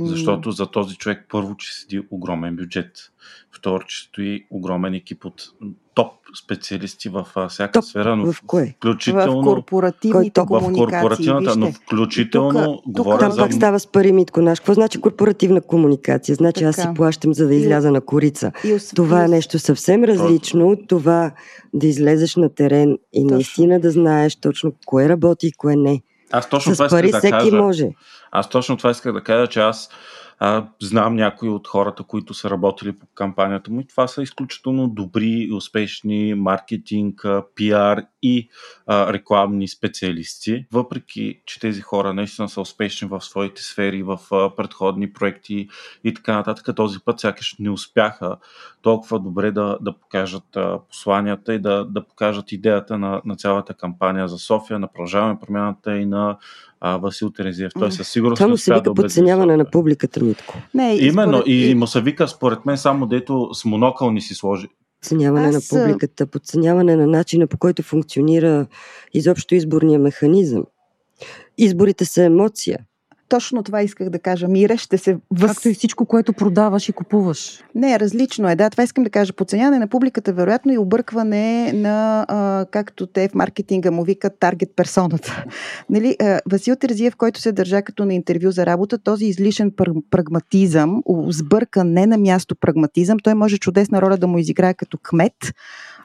[0.00, 3.12] Защото за този човек първо, че седи огромен бюджет.
[3.52, 5.52] Второ, че стои огромен екип от
[5.94, 6.12] топ
[6.44, 8.74] специалисти в всяка топ, сфера, но в кое?
[8.76, 9.42] включително...
[9.42, 10.40] В корпоративните.
[10.40, 13.42] В корпоративната, но включително тук, говоря Там за...
[13.42, 14.60] пак става с пари, Митко наш.
[14.60, 16.34] Какво значи корпоративна комуникация?
[16.34, 16.68] Значи така.
[16.68, 18.52] аз си плащам, за да изляза и, на корица.
[18.64, 21.32] И, това е нещо съвсем различно от това
[21.74, 23.34] да излезеш на терен и точно.
[23.34, 26.02] наистина да знаеш точно кое работи и кое не.
[26.32, 27.56] Аз точно С това пари да всеки кажа.
[27.56, 27.88] може.
[28.32, 29.90] Аз точно това исках да кажа, че аз
[30.38, 34.88] а, знам някои от хората, които са работили по кампанията му и това са изключително
[34.88, 38.48] добри и успешни маркетинг, пиар и
[38.86, 40.66] а, рекламни специалисти.
[40.72, 45.68] Въпреки, че тези хора наистина са успешни в своите сфери, в а, предходни проекти
[46.04, 48.36] и така нататък, този път сякаш не успяха
[48.82, 53.74] толкова добре да, да покажат а, посланията и да, да покажат идеята на, на цялата
[53.74, 56.38] кампания за София, на продължаване промяната и на
[56.80, 57.72] а, Васил Терезиев.
[57.78, 60.54] Той със сигурност Това му се вика да подценяване на публиката, Митко.
[60.74, 64.34] Не, Именно, според- и му се вика, според мен, само дето с монокъл ни си
[64.34, 64.68] сложи.
[65.00, 68.66] Подценяване Аз, на публиката, подценяване на начина по който функционира
[69.14, 70.64] изобщо изборния механизъм.
[71.58, 72.78] Изборите са емоция.
[73.28, 74.48] Точно това исках да кажа.
[74.48, 75.52] Мира ще се въз...
[75.52, 77.64] Както и всичко, което продаваш и купуваш.
[77.74, 78.56] Не, различно е.
[78.56, 79.32] Да, това искам да кажа.
[79.32, 84.70] Подценяване на публиката, вероятно и объркване на, а, както те в маркетинга му викат, таргет
[84.76, 85.44] персоната.
[85.90, 90.02] нали, а, Васил Терзиев, който се държа като на интервю за работа, този излишен пр-
[90.10, 95.52] прагматизъм, сбъркан не на място прагматизъм, той може чудесна роля да му изиграе като кмет,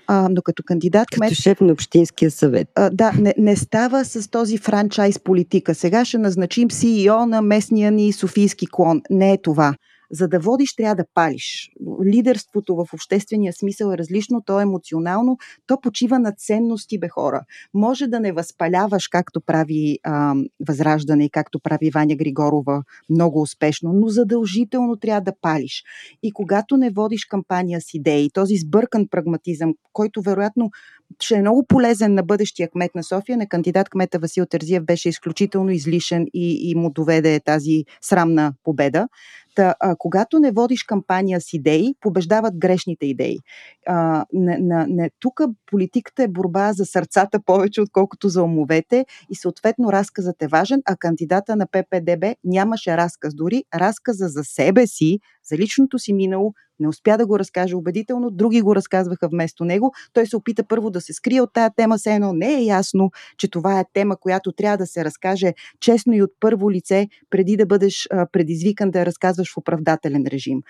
[0.07, 2.67] а, но като кандидат кмет Като шеф на Общинския съвет.
[2.75, 5.75] а, да, не, не става с този франчайз политика.
[5.75, 9.01] Сега ще назначим CEO на местния ни Софийски клон.
[9.09, 9.73] Не е това.
[10.13, 11.71] За да водиш, трябва да палиш.
[12.05, 17.41] Лидерството в обществения смисъл е различно, то е емоционално, то почива на ценности, бе хора.
[17.73, 20.35] Може да не възпаляваш, както прави а,
[20.67, 25.83] Възраждане и както прави Ваня Григорова много успешно, но задължително трябва да палиш.
[26.23, 30.71] И когато не водиш кампания с идеи, този сбъркан прагматизъм, който вероятно
[31.19, 33.37] ще е много полезен на бъдещия кмет на София.
[33.37, 39.07] На кандидат кмета Васил Терзиев беше изключително излишен и, и му доведе тази срамна победа.
[39.55, 43.39] Та, а, когато не водиш кампания с идеи, побеждават грешните идеи.
[43.87, 49.35] А, не, не, не, тук политиката е борба за сърцата повече, отколкото за умовете и
[49.35, 53.35] съответно разказът е важен, а кандидата на ППДБ нямаше разказ.
[53.35, 58.31] Дори разказа за себе си, за личното си минало, не успя да го разкаже убедително,
[58.31, 59.93] други го разказваха вместо него.
[60.13, 63.11] Той се опита първо да се скрие от тая тема, все едно не е ясно,
[63.37, 67.57] че това е тема, която трябва да се разкаже честно и от първо лице, преди
[67.57, 70.61] да бъдеш предизвикан да я разказваш в оправдателен режим.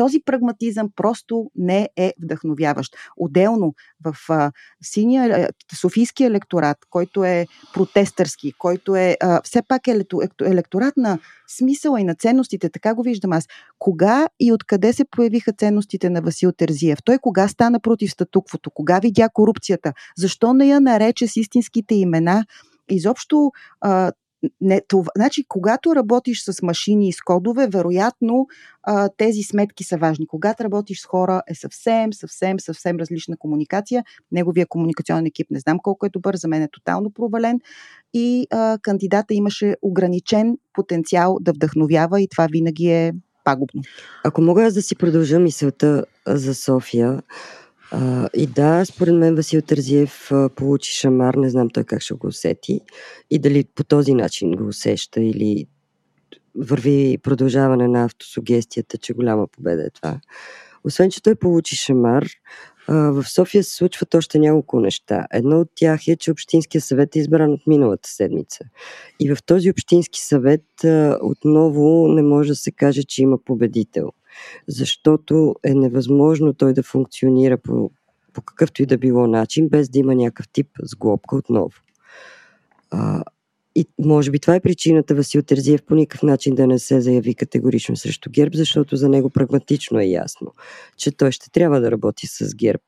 [0.00, 2.96] Този прагматизъм просто не е вдъхновяващ.
[3.16, 9.88] Отделно в а, синия е, софийски електорат, който е протестърски, който е а, все пак
[9.88, 10.04] е
[10.44, 13.46] електорат на смисъла и на ценностите, така го виждам аз.
[13.78, 16.98] Кога и откъде се появиха ценностите на Васил Терзиев?
[17.04, 18.70] Той кога стана против статуквото?
[18.70, 19.92] Кога видя корупцията?
[20.16, 22.44] Защо не я нарече с истинските имена?
[22.90, 24.12] Изобщо а,
[24.60, 28.46] не, това, значи, когато работиш с машини и с кодове, вероятно
[28.82, 30.26] а, тези сметки са важни.
[30.26, 34.04] Когато работиш с хора, е съвсем, съвсем, съвсем различна комуникация.
[34.32, 37.60] Неговия комуникационен екип не знам колко е добър, за мен е тотално провален.
[38.14, 43.12] И а, кандидата имаше ограничен потенциал да вдъхновява и това винаги е
[43.44, 43.82] пагубно.
[44.24, 47.22] Ако мога аз да си продължа мисълта за София,
[47.90, 52.26] а, и да, според мен Васил Тързиев получи шамар, не знам той как ще го
[52.26, 52.80] усети
[53.30, 55.66] и дали по този начин го усеща или
[56.54, 60.20] върви продължаване на автосугестията, че голяма победа е това.
[60.84, 62.26] Освен, че той получи шамар,
[62.88, 65.26] в София се случват още няколко неща.
[65.32, 68.64] Едно от тях е, че Общинския съвет е избран от миналата седмица.
[69.20, 70.64] И в този Общински съвет
[71.22, 74.10] отново не може да се каже, че има победител
[74.68, 77.90] защото е невъзможно той да функционира по,
[78.32, 81.72] по какъвто и да било начин, без да има някакъв тип сглобка отново.
[82.90, 83.22] А,
[83.74, 87.34] и може би това е причината Васил Терзиев по никакъв начин да не се заяви
[87.34, 90.54] категорично срещу ГЕРБ, защото за него прагматично е ясно,
[90.96, 92.82] че той ще трябва да работи с ГЕРБ.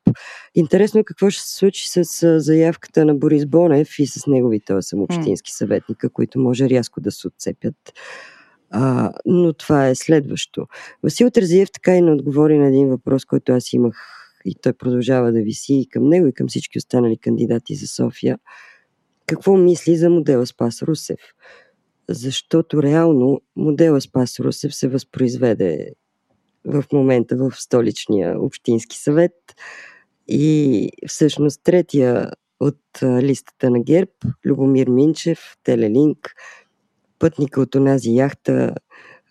[0.55, 2.05] Интересно е какво ще се случи с
[2.41, 7.27] заявката на Борис Бонев и с неговите 8 общински съветника, които може рязко да се
[7.27, 7.75] отцепят.
[8.75, 10.67] А, но това е следващо.
[11.03, 13.97] Васил Тързиев така и не отговори на един въпрос, който аз имах
[14.45, 18.39] и той продължава да виси и към него и към всички останали кандидати за София.
[19.27, 21.21] Какво мисли за модела Спас Русев?
[22.09, 25.91] Защото реално модела Спас Русев се възпроизведе
[26.65, 29.33] в момента в столичния общински съвет
[30.29, 32.31] и всъщност третия
[32.61, 34.11] от листата на ГЕРБ,
[34.47, 36.35] Любомир Минчев, Телелинк,
[37.23, 38.75] пътника от онази яхта,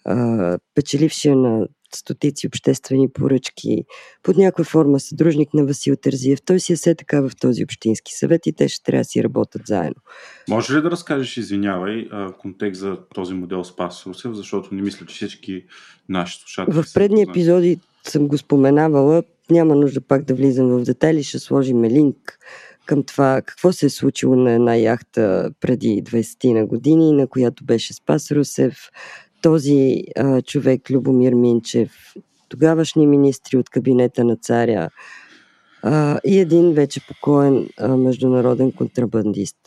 [0.06, 3.84] а, печелившия на стотици обществени поръчки,
[4.24, 6.40] под някаква форма съдружник на Васил Тързиев.
[6.46, 9.24] Той си е все така в този общински съвет и те ще трябва да си
[9.24, 10.02] работят заедно.
[10.50, 12.08] Може ли да разкажеш, извинявай,
[12.40, 15.66] контекст за този модел Спас Русев, защото не мисля, че всички
[16.10, 21.24] наши слушатели В предни епизоди съм го споменавала, няма нужда пак да влизам в детайли,
[21.24, 22.40] ще сложим линк
[22.92, 27.66] към това какво се е случило на една яхта преди 20 на години, на която
[27.66, 28.78] беше Спас Русев,
[29.42, 31.92] този а, човек Любомир Минчев,
[32.50, 34.90] тогавашни министри от кабинета на царя
[35.84, 39.58] а, и един вече покоен а, международен контрабандист.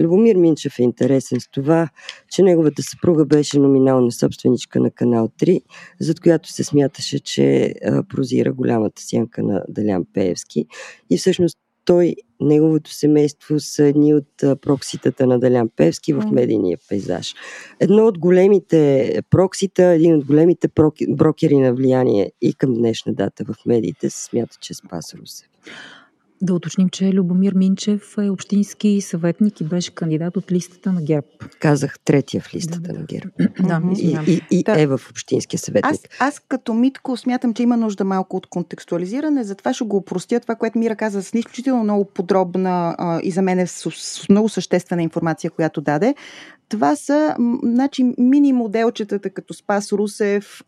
[0.00, 1.88] Любомир Минчев е интересен с това,
[2.30, 5.60] че неговата съпруга беше номинална собственичка на Канал 3,
[6.00, 7.74] зад която се смяташе, че
[8.08, 10.66] прозира голямата сянка на Далян Пеевски.
[11.10, 17.34] И всъщност той, неговото семейство са едни от прокситата на Делян Певски в медийния пейзаж.
[17.80, 20.68] Едно от големите проксита, един от големите
[21.08, 25.48] брокери на влияние и към днешна дата в медиите се смята, че е Спас Русев.
[26.42, 31.26] Да уточним, че Любомир Минчев е общински съветник и беше кандидат от листата на ГЕРБ.
[31.60, 33.30] Казах третия в листата Да, на ГЕРБ.
[33.60, 33.82] Да.
[33.98, 34.80] И, и, и Да.
[34.80, 35.92] е в общинския съветник.
[35.92, 40.40] Аз, аз като Митко смятам, че има нужда малко от контекстуализиране, затова ще го упростя.
[40.40, 44.28] Това, което Мира каза с изключително много подробна а, и за мен е с, с
[44.28, 46.14] много съществена информация, която даде.
[46.72, 50.62] Това са значи, мини моделчетата като Спас Русев,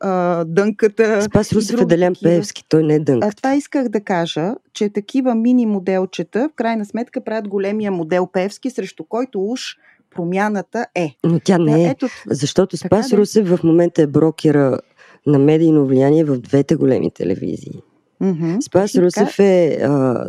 [0.46, 1.22] Дънката.
[1.22, 2.14] Спас Русев е Делян.
[2.22, 3.24] Певски, той не е дънк.
[3.24, 8.26] А това исках да кажа, че такива мини моделчета в крайна сметка правят големия модел
[8.26, 9.76] Певски, срещу който уж
[10.14, 11.14] промяната е.
[11.24, 11.90] Но тя не е.
[11.90, 13.16] Ето, Защото Спас да.
[13.16, 14.78] Русев в момента е брокера
[15.26, 17.82] на медийно влияние в двете големи телевизии.
[18.20, 19.02] мгм, Спас точно.
[19.02, 20.24] Русев е а,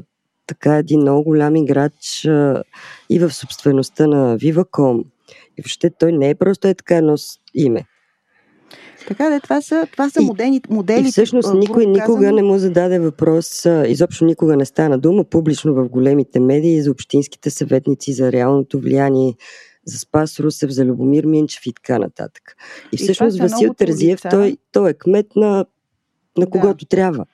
[0.47, 2.63] така един много голям играч а,
[3.09, 5.03] и в собствеността на Viva.com.
[5.57, 7.85] И въобще той не е просто е така едно с име.
[9.07, 11.07] Така да, това са, това са И- модели, модели.
[11.07, 15.89] И всъщност никой никога не му зададе въпрос, изобщо никога не стана дума публично в
[15.89, 19.35] големите медии за общинските съветници, за реалното влияние,
[19.85, 22.55] за Спас Русев, за Любомир Минчев и така нататък.
[22.85, 24.29] И И всъщност са Васил Терзиев, лица.
[24.29, 25.65] той, той е кмет на, на
[26.37, 26.49] Да.
[26.49, 27.25] когото трябва.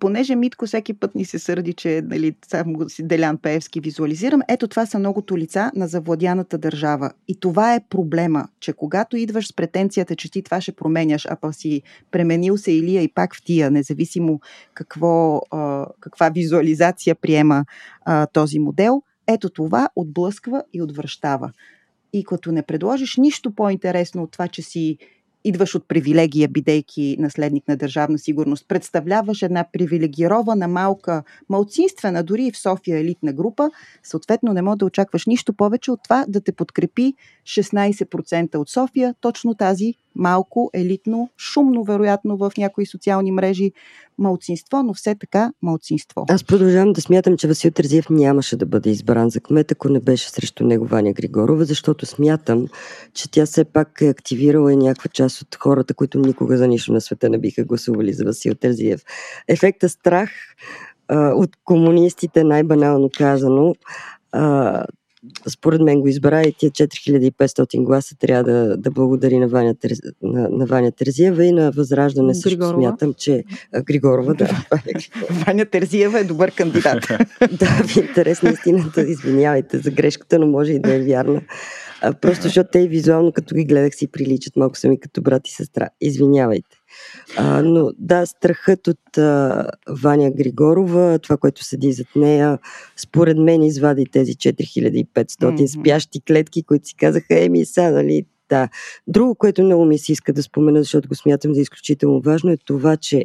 [0.00, 4.68] Понеже Митко всеки път ни се сърди, че нали, само си Делян Пеевски визуализирам, ето
[4.68, 7.10] това са многото лица на завладяната държава.
[7.28, 11.36] И това е проблема, че когато идваш с претенцията, че ти това ще променяш, а
[11.36, 14.40] па си пременил се Илия и пак в тия, независимо
[14.74, 15.40] какво,
[16.00, 17.64] каква визуализация приема
[18.32, 21.52] този модел, ето това отблъсква и отвръщава.
[22.12, 24.98] И като не предложиш нищо по-интересно от това, че си
[25.44, 32.52] идваш от привилегия, бидейки наследник на държавна сигурност, представляваш една привилегирована, малка, малцинствена, дори и
[32.52, 33.70] в София елитна група,
[34.02, 37.14] съответно не може да очакваш нищо повече от това да те подкрепи
[37.46, 43.72] 16% от София, точно тази малко, елитно, шумно, вероятно в някои социални мрежи
[44.18, 46.24] малцинство, но все така малцинство.
[46.28, 50.00] Аз продължавам да смятам, че Васил Терзиев нямаше да бъде избран за кмет, ако не
[50.00, 52.66] беше срещу него Ваня Григорова, защото смятам,
[53.14, 56.92] че тя все пак е активирала и някаква част от хората, които никога за нищо
[56.92, 59.02] на света не биха гласували за Васил Терзиев.
[59.48, 60.30] Ефекта страх
[61.10, 63.74] от комунистите, най-банално казано,
[65.48, 69.98] според мен го избра и тия 4500 гласа трябва да, да благодари на Ваня, Терз,
[70.22, 72.82] на, на Ваня Терзиева и на Възраждане също Григорова.
[72.82, 74.66] смятам, че а, Григорова, да.
[75.46, 77.06] Ваня Терзиева е добър кандидат.
[77.58, 81.42] Да, в интерес на истината, извинявайте за грешката, но може и да е вярна.
[82.00, 84.56] А, просто защото те визуално, като ги гледах, си приличат.
[84.56, 85.88] Малко са ми като брат и сестра.
[86.00, 86.77] Извинявайте.
[87.36, 92.58] А, но да, страхът от а, Ваня Григорова, това, което седи зад нея,
[92.96, 95.66] според мен извади тези 4500 Мгм.
[95.66, 98.68] спящи клетки, които си казаха, еми са, нали, да.
[99.06, 102.56] Друго, което много ми се иска да спомена, защото го смятам за изключително важно, е
[102.56, 103.24] това, че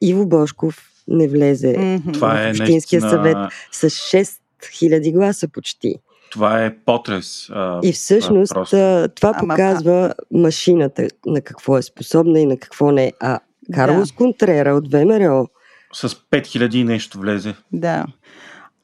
[0.00, 2.00] Иво Бошков не влезе.
[2.12, 3.10] Това е Общинския наистина...
[3.10, 3.36] съвет.
[3.72, 5.94] с 6000 гласа почти.
[6.30, 7.50] Това е потрес.
[7.50, 8.76] А, И всъщност просто.
[8.76, 13.12] а, това Ама, показва машината на какво е способна и на какво не е.
[13.20, 13.38] А
[13.74, 15.46] Карлос Контрера от ВМРО,
[15.92, 17.54] С 5000 и нещо влезе.
[17.72, 18.04] Да.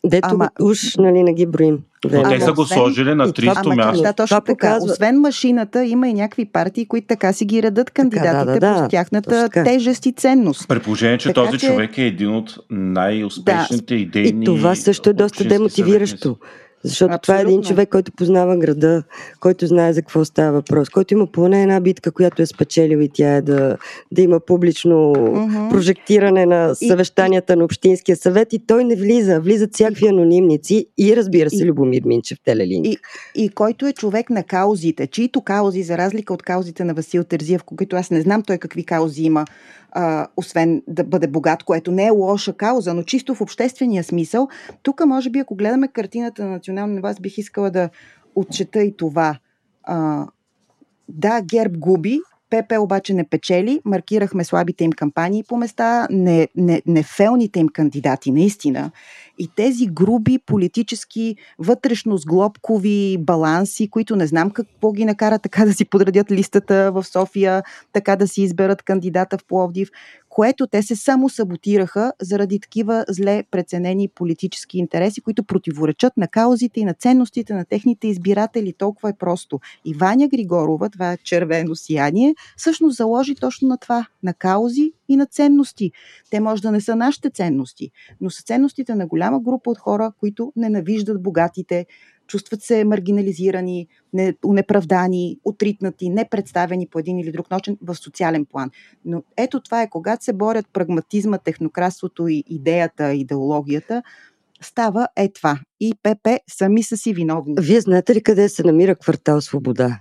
[0.05, 1.79] дето Ама- уж нали, не ги броим.
[2.05, 4.03] Но те са го освен- сложили на и това- 300 Ама място.
[4.03, 4.53] да, точно Това така.
[4.69, 8.83] показва- Освен машината, има и някакви партии, които така си ги редат кандидатите да, да,
[8.83, 9.65] по тяхната така.
[9.65, 10.69] тежест и ценност.
[10.69, 15.11] При положение, че Така този че- човек е един от най-успешните идейни И това също
[15.11, 16.19] е доста демотивиращо.
[16.19, 16.41] съветници.
[16.85, 17.69] Защото това е един Абсолютно.
[17.69, 19.03] човек, който познава града,
[19.41, 23.09] който знае за какво става въпрос, който има поне една битка, която е спечелил и
[23.09, 23.77] тя е да,
[24.13, 25.69] да има публично Мгм.
[25.69, 29.41] прожектиране на И- съвещанията на Общинския съвет и той не влиза.
[29.41, 32.87] Влизат всякакви анонимници и разбира се И- Любомир Минчев Телелинк.
[32.87, 32.97] И,
[33.35, 37.63] и който е човек на каузите, чието каузи, за разлика от каузите на Васил Терзиев,
[37.65, 39.45] които аз не знам той какви каузи има,
[39.99, 44.49] а, освен да бъде богат, което не е лоша кауза, но чисто в обществения смисъл.
[44.83, 47.91] Тук, може би, ако гледаме картината на национално ниво, аз бих искала да
[48.35, 49.39] отчета и това.
[49.85, 50.27] А,
[51.09, 56.83] да, ГЕРБ губи, ПП обаче не печели, маркирахме слабите им кампании по места, не, не,
[56.87, 58.91] нефелните им кандидати, наистина.
[59.39, 65.73] И тези груби политически, вътрешно сглобкови баланси, които не знам какво ги накара така да
[65.73, 69.91] си подредят листата в София, така да си изберат кандидата в Пловдив,
[70.37, 76.81] което те се само саботираха заради такива зле преценени политически интереси, които противоречат на каузите
[76.81, 78.73] и на ценностите на техните избиратели.
[78.73, 79.61] Толкова е просто.
[79.85, 85.17] И Ваня Григорова, това е червено сияние, всъщност заложи точно на това, на каузи и
[85.17, 85.93] на ценности.
[86.31, 90.13] Те може да не са нашите ценности, но са ценностите на голяма група от хора,
[90.21, 91.87] които ненавиждат богатите,
[92.27, 93.87] чувстват се маргинализирани,
[94.45, 98.71] унеправдани, отритнати, непредставени по един или друг начин в социален план.
[99.05, 104.03] Но ето това е, когато се борят прагматизма, технократството и идеята, идеологията,
[104.61, 105.61] става е това.
[105.81, 107.55] И ПП сами са си виновни.
[107.61, 110.01] Вие знаете ли къде се намира квартал Свобода?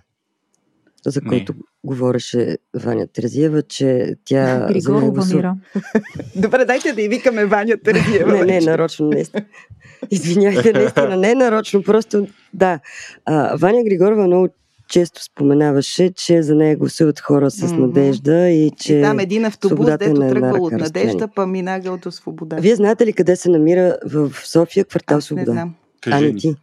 [1.06, 1.60] За който не.
[1.84, 4.68] говореше Ваня Терзиева, че тя...
[4.72, 5.58] Григорова мира.
[6.36, 8.32] Добре, дайте да и викаме Ваня Терзиева.
[8.32, 9.26] не, не, нарочно не.
[10.12, 12.80] Извинявайте, наистина, не нарочно, просто да.
[13.26, 14.50] А, Ваня Григорова много
[14.88, 17.78] често споменаваше, че за нея гласуват хора с mm-hmm.
[17.78, 19.00] надежда и че.
[19.00, 22.56] И там един автобус, дето е тръгвал от надежда, па минагал до свобода.
[22.56, 25.52] Вие знаете ли къде се намира в София квартал Аз Свобода?
[25.52, 25.76] Не знам.
[26.12, 26.56] Ани ти.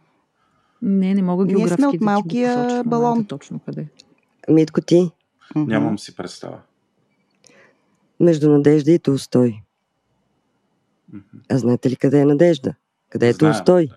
[0.81, 3.25] Не, не мога географски Ние сме от малкия да балон.
[3.25, 3.85] Точно къде.
[4.49, 5.11] Митко ти?
[5.55, 6.59] Нямам си представа.
[8.19, 9.61] Между надежда и Толстой.
[11.51, 12.75] А знаете ли къде е надежда?
[13.09, 13.87] Къде е Знаем, Толстой?
[13.87, 13.95] да.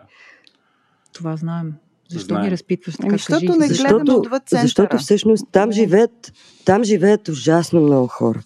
[1.12, 1.74] Това знаем.
[2.10, 2.44] Защо Знаем.
[2.44, 3.08] ни разпитваш така?
[3.08, 3.58] Ами, защото кажи?
[3.58, 4.62] не Защото, отвъд центъра.
[4.62, 6.32] защото всъщност там живеят,
[6.64, 8.42] там живеят ужасно много хора.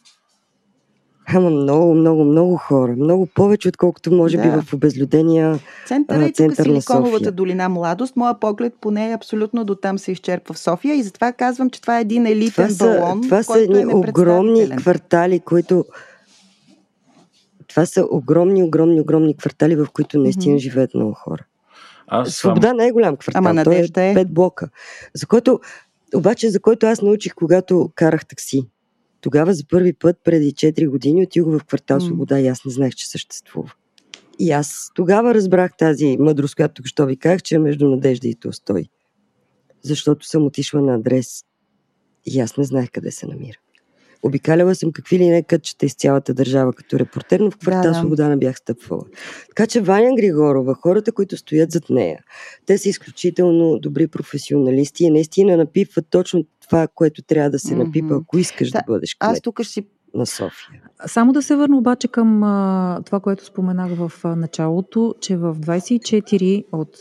[1.35, 2.93] Ама много, много, много хора.
[2.93, 4.63] Много повече, отколкото може би Да.
[4.63, 8.17] в обезлюдения Центъра а, тук център на Силиконовата долина младост.
[8.17, 11.99] Моя поглед поне абсолютно до там се изчерпва в София и затова казвам, че това
[11.99, 15.85] е един елитен Това са, балон, това са който е едни огромни квартали, които...
[17.69, 20.59] Това са огромни, огромни, огромни квартали, в които наистина Мгм.
[20.61, 21.45] живеят много хора.
[22.07, 23.39] Аз Свобода не е голям квартал.
[23.39, 24.15] Ама той Надежда е е.
[24.15, 24.69] пет блока.
[25.15, 25.61] За който,
[26.15, 28.67] обаче, за който аз научих, когато карах такси.
[29.21, 32.01] Тогава за първи път, преди 4 години, отидох в квартал.
[32.01, 33.73] Свобода и аз не знаех, че съществува.
[34.39, 38.29] И аз тогава разбрах тази мъдрост, която тук що ви казах, че е между Надежда
[38.29, 38.85] и Толстой.
[39.83, 41.45] Защото съм отишла на адрес
[42.27, 43.59] и аз не знаех къде се намира.
[44.23, 47.89] Обикаляла съм какви ли не кътчета из цялата държава като репортер, но в квартал Да,
[47.89, 47.95] да.
[47.95, 49.05] Свобода не бях стъпвала.
[49.49, 52.19] Така че Ваня Григорова, хората, които стоят зад нея,
[52.67, 58.15] те са изключително добри професионалисти и наистина напипват точно това, което трябва да се напипа,
[58.15, 60.83] ако искаш да, Да, бъдеш Аз кмет тук ще си на София.
[61.07, 65.55] Само да се върна обаче към а, това, което споменах в а, началото, че в
[65.55, 66.97] 24 от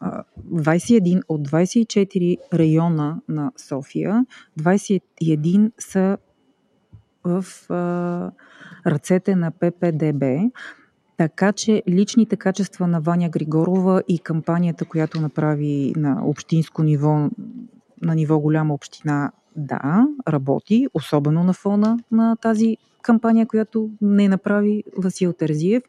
[0.00, 4.26] а, 21 от 24 района на София,
[4.60, 6.16] 21 са
[7.24, 8.30] в а,
[8.86, 10.24] ръцете на ППДБ.
[11.16, 17.28] Така че личните качества на Ваня Григорова и кампанията, която направи на общинско ниво,
[18.02, 24.84] на ниво голяма община, да, работи, особено на фона на тази кампания, която не направи
[24.98, 25.82] Васил Терзиев.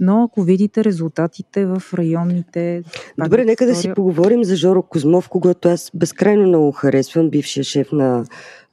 [0.00, 2.82] Но ако видите резултатите в районните...
[3.18, 7.92] Добре, нека да си поговорим за Жоро Козмов, когато аз безкрайно много харесвам, бившия шеф
[7.92, 8.24] на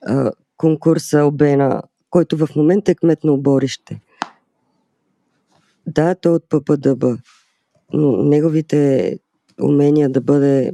[0.06, 1.82] а, конкурса Обена,
[2.18, 4.02] който в момента е кмет на оборище.
[5.88, 7.06] Да, той е от ППДБ,
[7.94, 9.20] но неговите
[9.62, 10.72] умения да бъде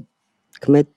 [0.61, 0.87] кмет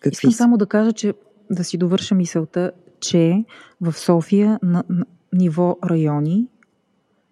[0.00, 0.36] какви Искам са?
[0.36, 1.14] само да кажа, че
[1.50, 2.70] да си довърша мисълта,
[3.00, 3.44] че
[3.80, 6.46] в София на, на ниво райони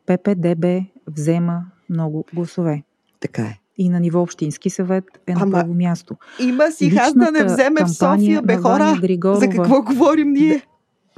[0.07, 0.67] ППДБ
[1.07, 2.83] взема много гласове.
[3.21, 3.59] Така е.
[3.79, 6.17] И на ниво Общински съвет е на Ама, първо място.
[6.41, 9.01] Има си хаз да не вземе в София, бе на хора.
[9.25, 10.63] За какво говорим ние?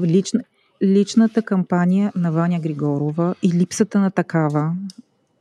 [0.00, 0.40] Лична,
[0.84, 4.72] личната кампания на Ваня Григорова и липсата на такава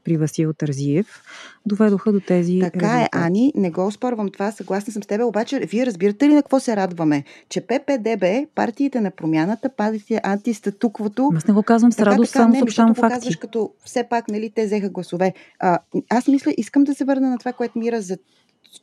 [0.04, 1.24] при Васил Тързиев
[1.66, 3.10] доведоха до тези Така е, резултати.
[3.12, 6.60] Ани, не го спорвам това, съгласна съм с теб, обаче вие разбирате ли на какво
[6.60, 7.24] се радваме?
[7.50, 8.26] Че ППДБ,
[8.56, 13.16] партиите на промяната, партиите антистатуквото, Аз не го казвам с радост, така, само съобщавам факти.
[13.16, 15.34] казваш като все пак, нали, те взеха гласове.
[15.60, 15.80] А,
[16.10, 18.18] аз мисля, искам да се върна на това, което Мира за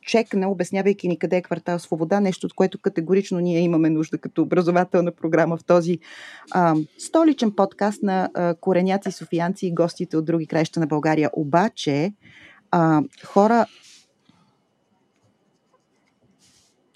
[0.01, 4.41] чекна, обяснявайки ни къде е квартал Свобода, нещо от което категорично ние имаме нужда като
[4.41, 5.99] образователна програма в този
[6.51, 11.29] а, столичен подкаст на а, кореняци, софиянци и гостите от други краища на България.
[11.33, 12.13] Обаче,
[12.71, 13.65] а, хора,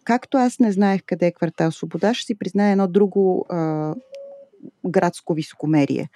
[0.03, 3.93] както аз не знаех къде е квартал Свобода, ще си призная едно друго а,
[4.87, 6.09] градско високомерие.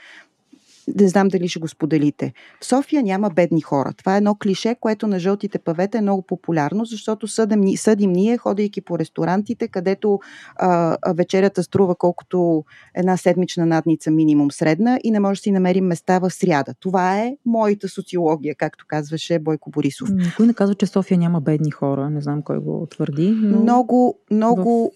[0.99, 2.33] Не знам дали ще го споделите.
[2.61, 3.93] В София няма бедни хора.
[3.97, 8.37] Това е едно клише, което на жълтите павета е много популярно, защото съдим, съдим ние,
[8.37, 10.19] ходейки по ресторантите, където
[10.55, 12.63] а, вечерята струва колкото
[12.95, 16.73] една седмична надница минимум средна и не може да си намерим места в сряда.
[16.79, 20.09] Това е моята социология, както казваше Бойко Борисов.
[20.11, 22.09] Никой не казва, че София няма бедни хора.
[22.09, 23.31] Не знам кой го твърди.
[23.31, 23.59] Но...
[23.59, 24.91] Много, много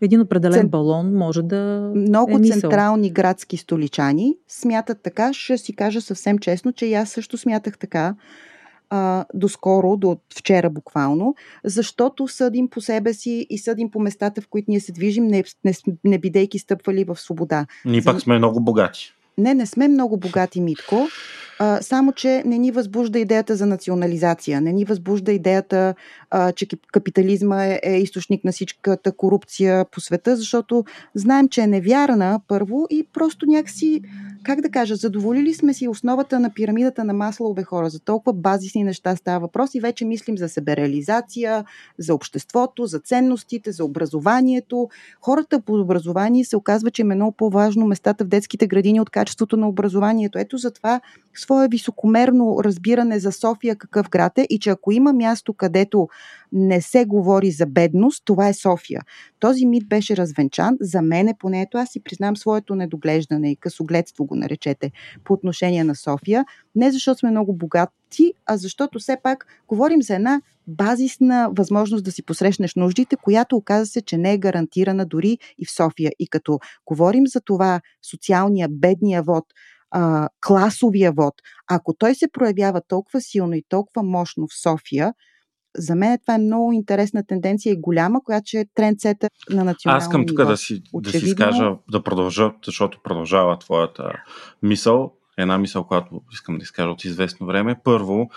[0.00, 0.68] един определен Цен...
[0.68, 1.92] балон може да.
[1.94, 2.60] Много е мисъл.
[2.60, 5.32] централни градски столичани смятат така.
[5.32, 8.14] Ще си кажа съвсем честно, че и аз също смятах така
[8.90, 11.34] а, доскоро, до вчера буквално,
[11.64, 15.44] защото съдим по себе си и съдим по местата, в които ние се движим, не,
[15.64, 15.72] не,
[16.04, 17.66] не бидейки стъпвали в свобода.
[17.84, 19.12] Ние пак сме много богати.
[19.38, 21.08] Не, не сме много богати, Митко.
[21.58, 25.94] А, само, че не ни възбужда идеята за национализация, не ни възбужда идеята,
[26.30, 30.84] а, че капитализма е, е източник на всичката корупция по света, защото
[31.14, 34.02] знаем, че е невярна първо и просто някакси,
[34.46, 37.90] как да кажа, задоволили сме си основата на пирамидата на маслове хора.
[37.90, 41.64] За толкова базисни неща става въпрос и вече мислим за себереализация,
[41.98, 44.88] за обществото, за ценностите, за образованието.
[45.20, 49.56] Хората по образование се оказва, че е много по-важно местата в детските градини от качеството
[49.56, 50.38] на образованието.
[50.38, 51.00] Ето затова
[51.34, 56.08] свое високомерно разбиране за София какъв град е и че ако има място, където
[56.52, 59.00] не се говори за бедност, това е София.
[59.40, 60.76] Този мит беше развенчан.
[60.80, 64.90] За мен е поне ето аз си признам своето недоглеждане и късогледство го наречете
[65.24, 66.44] по отношение на София.
[66.74, 72.12] Не защото сме много богати, а защото все пак говорим за една базисна възможност да
[72.12, 76.12] си посрещнеш нуждите, която оказа се, че не е гарантирана дори и в София.
[76.18, 77.80] И като говорим за това
[78.10, 79.44] социалния, бедния вод,
[79.90, 81.34] а, класовия вод,
[81.70, 85.14] ако той се проявява толкова силно и толкова мощно в София,
[85.78, 89.98] за мен това е много интересна тенденция и голяма, която ще е трендсета на национално
[89.98, 94.12] Аз искам тук да си, да си скажа, да продължа, защото продължава твоята
[94.62, 95.12] мисъл.
[95.36, 97.76] Една мисъл, която искам да изкажа от известно време.
[97.84, 98.30] Първо,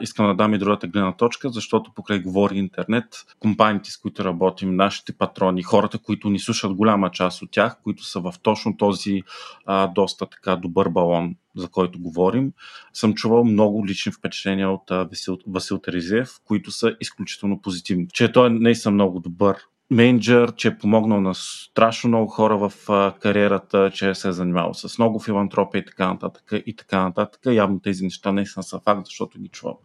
[0.00, 3.04] искам да дам и другата гледна точка, защото покрай говори интернет,
[3.38, 8.04] компаниите, с които работим, нашите патрони, хората, които ни слушат, голяма част от тях, които
[8.04, 9.22] са в точно този
[9.66, 12.52] а, доста така добър балон, за който говорим,
[12.92, 18.08] съм чувал много лични впечатления от а, Васил, Васил Терезиев, които са изключително позитивни.
[18.12, 19.56] Че той не е много добър
[19.92, 22.72] менеджер, че е помогнал на страшно много хора в
[23.20, 26.52] кариерата, че се е занимавал с много филантропия и така нататък.
[26.66, 27.40] И така нататък.
[27.46, 29.76] Явно тези неща не са факт, защото ги чувам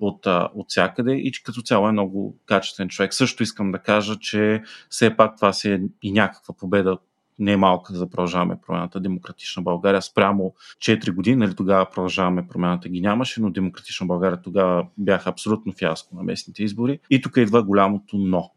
[0.00, 3.14] от, от всякъде и че като цяло е много качествен човек.
[3.14, 6.98] Също искам да кажа, че все пак това си е и някаква победа
[7.38, 10.02] не е малка за продължаваме промяната Демократична България.
[10.02, 15.72] Спрямо 4 години, нали, тогава продължаваме промяната ги нямаше, но Демократична България тогава бяха абсолютно
[15.72, 16.98] фиаско на местните избори.
[17.10, 18.50] И тук идва голямото но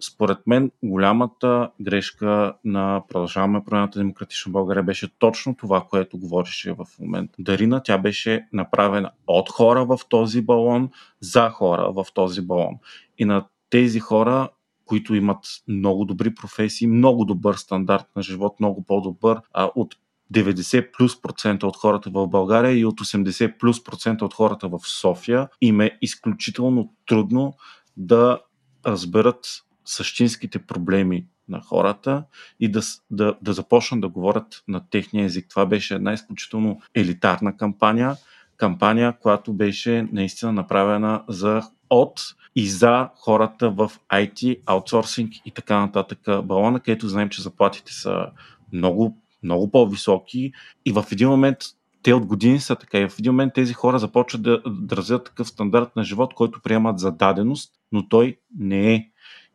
[0.00, 6.86] според мен голямата грешка на продължаваме промяната Демократична България беше точно това, което говореше в
[7.00, 7.34] момента.
[7.38, 10.90] Дарина, тя беше направена от хора в този балон,
[11.20, 12.74] за хора в този балон.
[13.18, 14.48] И на тези хора
[14.90, 15.38] които имат
[15.68, 19.94] много добри професии, много добър стандарт на живот, много по-добър а, от
[20.34, 24.78] 90 плюс процента от хората в България и от 80 плюс процента от хората в
[24.84, 27.54] София им е изключително трудно
[27.96, 28.38] да
[28.86, 29.46] разберат
[29.84, 32.24] същинските проблеми на хората
[32.60, 35.46] и да, да, да започнат да говорят на техния език.
[35.50, 38.16] Това беше една изключително елитарна кампания,
[38.56, 42.20] кампания, която беше наистина направена за от
[42.56, 48.26] и за хората в IT, аутсорсинг и така нататък балона, където знаем, че заплатите са
[48.72, 50.52] много, много по-високи
[50.84, 51.58] и в един момент
[52.02, 54.62] те от години са така и в един момент тези хора започват да,
[54.92, 59.10] развият такъв стандарт на живот, който приемат за даденост, но той не е.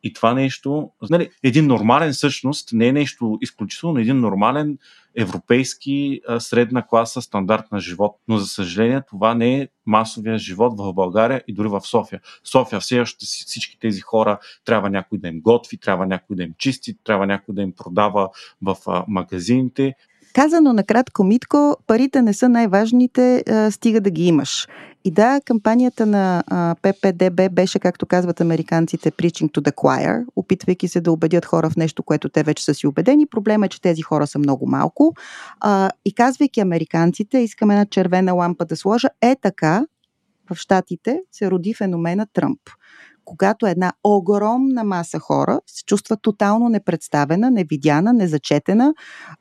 [0.06, 4.78] И това нещо, нали, един нормален същност не е нещо изключително, един нормален
[5.16, 8.16] европейски средна класа стандарт на живот.
[8.28, 12.20] Но за съжаление това не е масовия живот в България и дори в София.
[12.44, 16.54] София все още всички тези хора трябва някой да им готви, трябва някой да им
[16.58, 18.28] чисти, трябва някой да им продава
[18.62, 18.76] в
[19.08, 19.94] магазините.
[20.36, 24.68] Казано накратко, Митко, парите не са най-важните, стига да ги имаш.
[25.04, 26.44] И да, кампанията на
[26.82, 31.76] ППДБ беше, както казват американците, preaching to the choir, опитвайки се да убедят хора в
[31.76, 33.26] нещо, което те вече са си убедени.
[33.26, 35.14] Проблема е, че тези хора са много малко.
[36.04, 39.86] И казвайки американците, искаме една червена лампа да сложа, е така,
[40.50, 42.60] в Штатите се роди феномена Тръмп
[43.26, 48.94] когато една огромна маса хора се чувства тотално непредставена, невидяна, незачетена.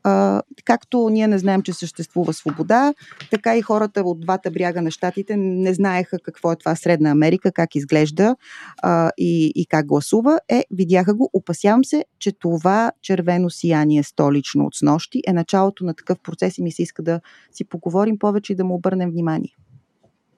[0.04, 2.94] А, както ние не знаем, че съществува свобода,
[3.32, 7.52] така и хората от двата бряга на щатите не знаеха какво е това Средна Америка,
[7.52, 8.36] как изглежда
[8.82, 10.40] а, и, и как гласува.
[10.50, 11.30] Е, видяха го.
[11.34, 16.64] Опасявам се, че това червено сияние столично от снощи е началото на такъв процес и
[16.64, 17.22] ми се иска да
[17.52, 19.56] си поговорим повече и да му обърнем внимание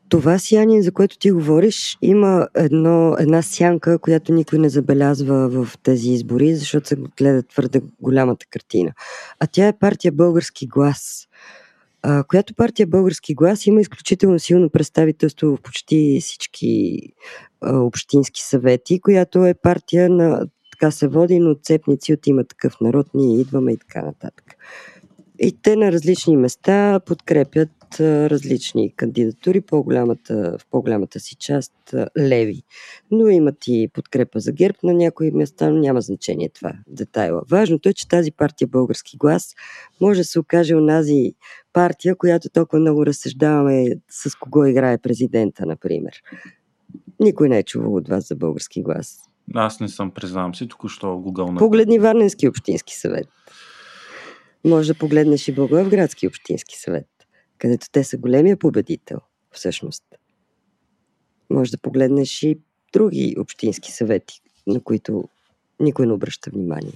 [0.09, 5.77] това сияние, за което ти говориш, има едно, една сянка, която никой не забелязва в
[5.83, 8.93] тези избори, защото се гледа твърде голямата картина.
[9.39, 11.27] А тя е партия Български глас,
[12.01, 16.99] а, която партия Български глас има изключително силно представителство в почти всички
[17.61, 22.81] а, общински съвети, която е партия на така се води, но цепници от има такъв
[22.81, 24.45] народ, ние идваме и така нататък.
[25.39, 27.69] И те на различни места подкрепят
[27.99, 31.73] различни кандидатури, по-голямата, в по-голямата си част
[32.19, 32.63] леви.
[33.11, 37.41] Но имат и подкрепа за ГЕРБ на някои места, но няма значение това детайла.
[37.51, 39.55] Важното е, че тази партия Български глас
[40.01, 41.33] може да се окаже онази
[41.73, 46.21] партия, която толкова много разсъждаваме с кого играе президента, например.
[47.19, 49.19] Никой не е чувал от вас за български глас.
[49.53, 51.59] Аз не съм, признавам си, току-що го гълна.
[51.59, 53.27] Погледни Варненски общински съвет.
[54.65, 57.07] Може да погледнеш и Благоевградски общински съвет,
[57.57, 59.19] където те са големия победител,
[59.51, 60.03] всъщност.
[61.49, 62.59] Може да погледнеш и
[62.93, 65.23] други общински съвети, на които
[65.79, 66.93] никой не обръща внимание.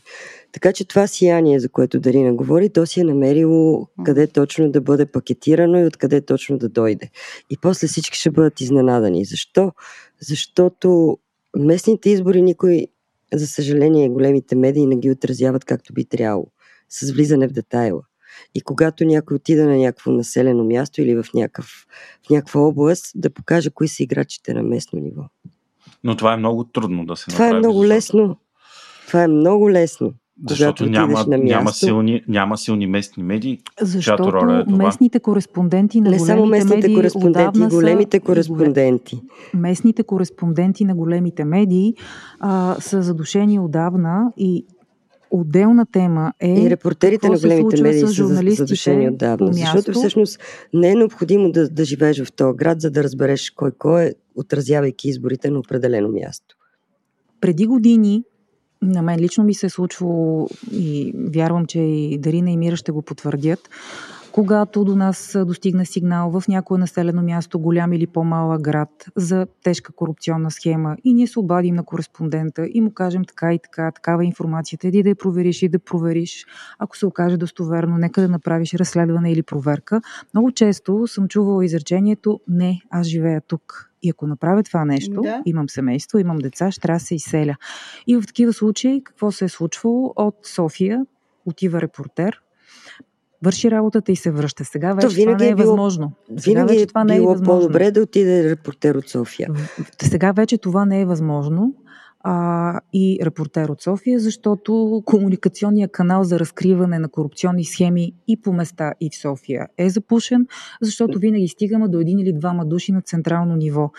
[0.52, 4.82] Така че това сияние, за което Дарина говори, то си е намерило къде точно да
[4.82, 7.10] бъде пакетирано и откъде точно да дойде.
[7.50, 9.26] И после всички ще бъдат изненадани.
[9.26, 9.72] Защо?
[10.22, 11.18] Защото
[11.58, 12.88] местните избори никой,
[13.34, 16.48] за съжаление, големите медии не ги отразяват както би трябвало
[16.90, 18.02] с влизане в детайла.
[18.56, 21.88] И когато някой отида на някакво населено място или в, някакъв,
[22.28, 25.24] в някаква област, да покаже кои са играчите на местно ниво.
[26.04, 27.50] Но това е много трудно да се това направи.
[27.50, 27.96] Това е много защото...
[27.96, 28.38] лесно.
[29.08, 30.14] Това е много лесно.
[30.50, 33.60] Защото няма, на място, няма, силни, няма силни местни медии.
[33.82, 34.78] Защото роля е това.
[34.86, 39.22] местните кореспонденти на Не големите само местните медии кореспонденти, големите са, кореспонденти.
[39.54, 41.94] Местните кореспонденти на големите медии
[42.40, 44.66] а, са задушени отдавна и
[45.34, 46.66] Отделна тема е.
[46.66, 49.54] И репортерите на големите медии са задушени отдавна.
[49.54, 50.40] Защото всъщност
[50.74, 54.14] не е необходимо да, да живееш в този град, за да разбереш кой кой е,
[54.36, 56.56] отразявайки изборите на определено място.
[57.42, 58.24] Преди години
[58.82, 62.92] на мен лично ми се е случвало и вярвам, че и Дарина и Мира ще
[62.92, 63.70] го потвърдят
[64.32, 69.94] когато до нас достигне сигнал в някое населено място, голям или по-малък град, за тежка
[69.94, 74.24] корупционна схема и ние се обадим на кореспондента и му кажем така и така, такава
[74.24, 76.46] е информацията, иди да я провериш и да провериш.
[76.80, 80.02] Ако се окаже достоверно, нека да направиш разследване или проверка.
[80.34, 83.92] Много често съм чувала изречението не, аз живея тук.
[84.04, 85.42] И ако направя това нещо, да.
[85.46, 87.56] имам семейство, имам деца, ще трябва да се изселя.
[88.08, 90.14] И в такива случаи, какво се е случвало?
[90.16, 91.06] От София
[91.46, 92.42] отива репортер,
[93.44, 94.66] върши работата и се връща.
[94.66, 96.12] Сега вече това не е, е било, възможно.
[96.38, 97.46] Сега винаги вече това не е възможно.
[97.46, 99.50] по-добре да отиде репортер от София.
[100.02, 101.76] Сега вече това не е възможно
[102.24, 108.54] а, и репортер от София, защото комуникационният канал за разкриване на корупционни схеми и по
[108.54, 110.48] места и в София е запушен,
[110.82, 113.92] защото винаги стигаме до един или двама души на централно ниво.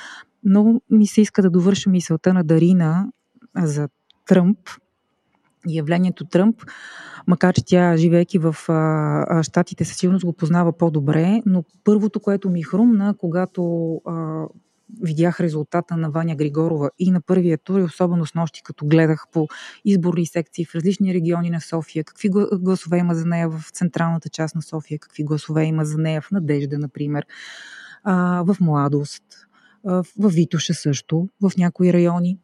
[0.45, 3.09] Много ми се иска да довърша мисълта на Дарина
[3.63, 3.89] за
[4.27, 4.59] Тръмп,
[5.69, 6.57] явлението Тръмп,
[7.27, 12.51] макар че тя, живеейки в а, Штатите, със сигурност го познава по-добре, но първото, което
[12.51, 14.45] ми хрумна, когато а,
[15.03, 19.27] видях резултата на Ваня Григорова и на първия тур, и особено с нощи, като гледах
[19.33, 19.49] по
[19.85, 24.55] изборни секции в различни региони на София, какви гласове има за нея в централната част
[24.55, 27.27] на София, какви гласове има за нея в Надежда, например,
[28.05, 29.25] а, в Младост,
[30.19, 32.39] в Витоша също, в някои райони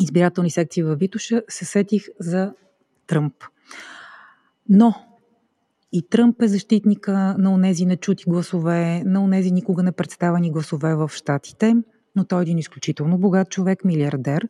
[0.00, 2.52] избирателни секции във Витоша, се сетих за
[3.06, 3.34] Тръмп.
[4.68, 4.94] Но
[5.92, 11.10] и Тръмп е защитника на онези нечути гласове, на онези никога не представени гласове в
[11.14, 11.74] Штатите,
[12.16, 14.48] но той е един изключително богат човек, милиардер.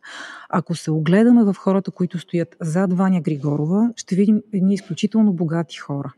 [0.49, 5.77] Ако се огледаме в хората, които стоят зад Ваня Григорова, ще видим едни изключително богати
[5.77, 6.13] хора.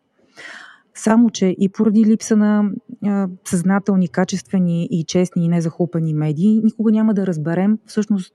[0.94, 2.72] Само, че и поради липса на
[3.06, 8.34] а, съзнателни, качествени и честни и незахупени медии, никога няма да разберем всъщност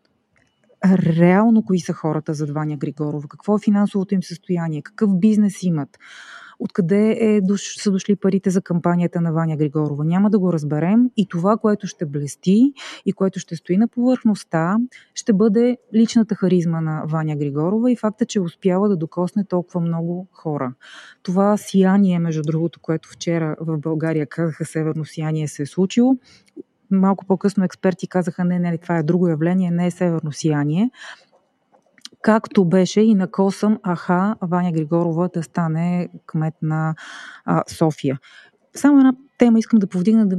[0.85, 5.99] реално кои са хората зад Ваня Григорова, какво е финансовото им състояние, какъв бизнес имат,
[6.59, 10.05] откъде е, са дошли парите за кампанията на Ваня Григорова.
[10.05, 12.73] Няма да го разберем и това, което ще блести
[13.07, 14.77] и което ще стои на повърхността,
[15.15, 20.29] ще бъде личната харизма на Ваня Григорова и факта, че успява да докосне толкова много
[20.33, 20.75] хора.
[21.23, 26.17] Това сияние, между другото, което вчера в България казаха северно сияние се е случило,
[26.91, 30.91] малко по-късно експерти казаха, не, не, това е друго явление, не е северно сияние.
[32.23, 36.95] Както беше и на Косъм, аха, Ваня Григорова да стане кмет на
[37.45, 38.19] а, София.
[38.77, 40.37] Само една тема искам да повдигна, да,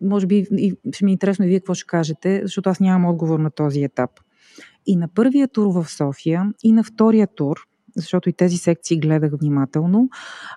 [0.00, 3.10] може би и ще ми е интересно и вие какво ще кажете, защото аз нямам
[3.10, 4.10] отговор на този етап.
[4.86, 7.66] И на първия тур в София, и на втория тур,
[8.00, 10.08] защото и тези секции гледах внимателно,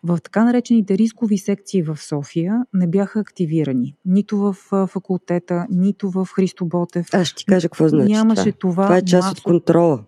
[0.03, 3.95] в така наречените рискови секции в София не бяха активирани.
[4.05, 4.53] Нито в
[4.87, 7.07] факултета, нито в Христо Ботев.
[7.13, 8.73] Аз ще ти кажа какво значи Нямаше това.
[8.73, 10.03] Това, това е част масово, от контрола.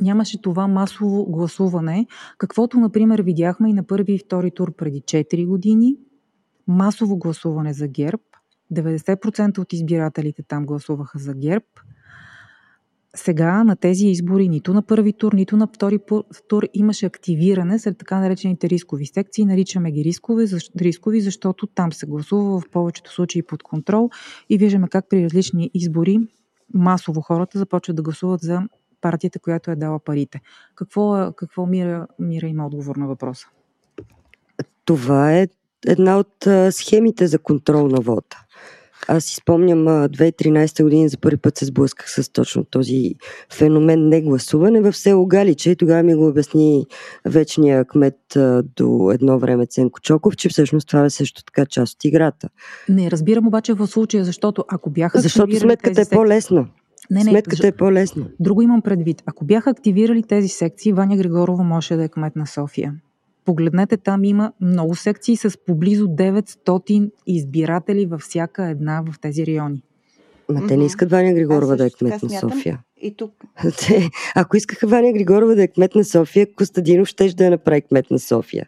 [0.00, 2.06] Нямаше това масово гласуване,
[2.38, 5.96] каквото, например, видяхме и на първи и втори тур преди 4 години.
[6.66, 8.22] Масово гласуване за ГЕРБ.
[8.74, 11.64] 90% от избирателите там гласуваха за ГЕРБ–
[13.16, 15.98] сега на тези избори, нито на първи тур, нито на втори
[16.48, 19.44] тур имаше активиране сред така наречените рискови секции.
[19.44, 20.46] Наричаме ги рискови,
[20.80, 24.10] рискови, защото там се гласува в повечето случаи под контрол
[24.50, 26.18] и виждаме как при различни избори
[26.74, 28.62] масово хората започват да гласуват за
[29.00, 30.40] партията, която е дала парите.
[30.74, 33.46] Какво, какво Мира, Мира има отговор на въпроса?
[34.84, 35.48] Това е
[35.86, 38.36] една от схемите за контрол на вода.
[39.08, 43.14] Аз си спомням 2013 година за първи път се сблъсках с точно този
[43.52, 46.86] феномен не гласуване в село Галиче и тогава ми го обясни
[47.24, 48.16] вечния кмет
[48.76, 52.48] до едно време Ценко Чоков, че всъщност това е също така част от играта.
[52.88, 56.66] Не, разбирам обаче в случая, защото ако бяха Защото сметката е по-лесна.
[57.10, 58.26] Не, не, Сметката е по-лесна.
[58.40, 59.22] Друго имам предвид.
[59.26, 62.94] Ако бяха активирали тези секции, Ваня Григорова може да е кмет на София.
[63.48, 69.82] Погледнете, там има много секции с поблизо 900 избиратели във всяка една в тези райони.
[70.48, 72.80] Ма те не искат Ваня Григорова да е кмет на София.
[73.02, 73.32] И тук.
[73.78, 77.82] Те, ако искаха Ваня Григорова да е кмет на София, Костадинов ще да я направи
[77.82, 78.66] кмет на София,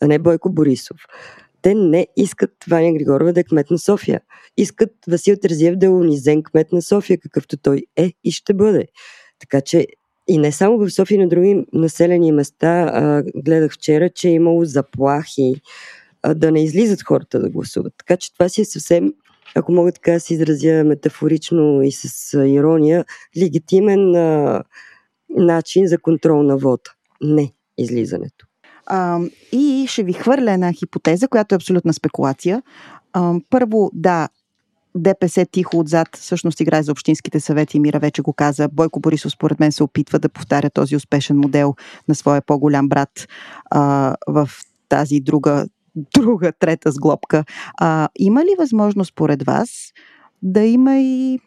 [0.00, 0.96] а не Бойко Борисов.
[1.62, 4.20] Те не искат Ваня Григорова да е кмет на София.
[4.56, 8.86] Искат Васил Терзиев да е унизен кмет на София, какъвто той е и ще бъде.
[9.40, 9.86] Така че
[10.28, 12.90] и не само в София, на други населени места.
[12.94, 15.54] А, гледах вчера, че е имало заплахи
[16.22, 17.92] а, да не излизат хората да гласуват.
[17.98, 19.12] Така че това си е съвсем,
[19.54, 23.04] ако мога така да се изразя метафорично и с а, ирония,
[23.42, 24.62] легитимен а,
[25.28, 26.90] начин за контрол на вода.
[27.22, 28.46] Не излизането.
[28.86, 29.18] А,
[29.52, 32.62] и ще ви хвърля една хипотеза, която е абсолютна спекулация.
[33.12, 34.28] А, първо, да,
[34.96, 37.80] ДПС тихо отзад всъщност играе за общинските съвети.
[37.80, 38.68] Мира вече го каза.
[38.68, 41.74] Бойко Борисов според мен се опитва да повтаря този успешен модел
[42.08, 43.28] на своя по-голям брат
[43.70, 44.50] а, в
[44.88, 45.66] тази друга,
[45.96, 47.44] друга трета сглобка.
[47.78, 49.70] А, има ли възможност според вас
[50.42, 51.38] да има и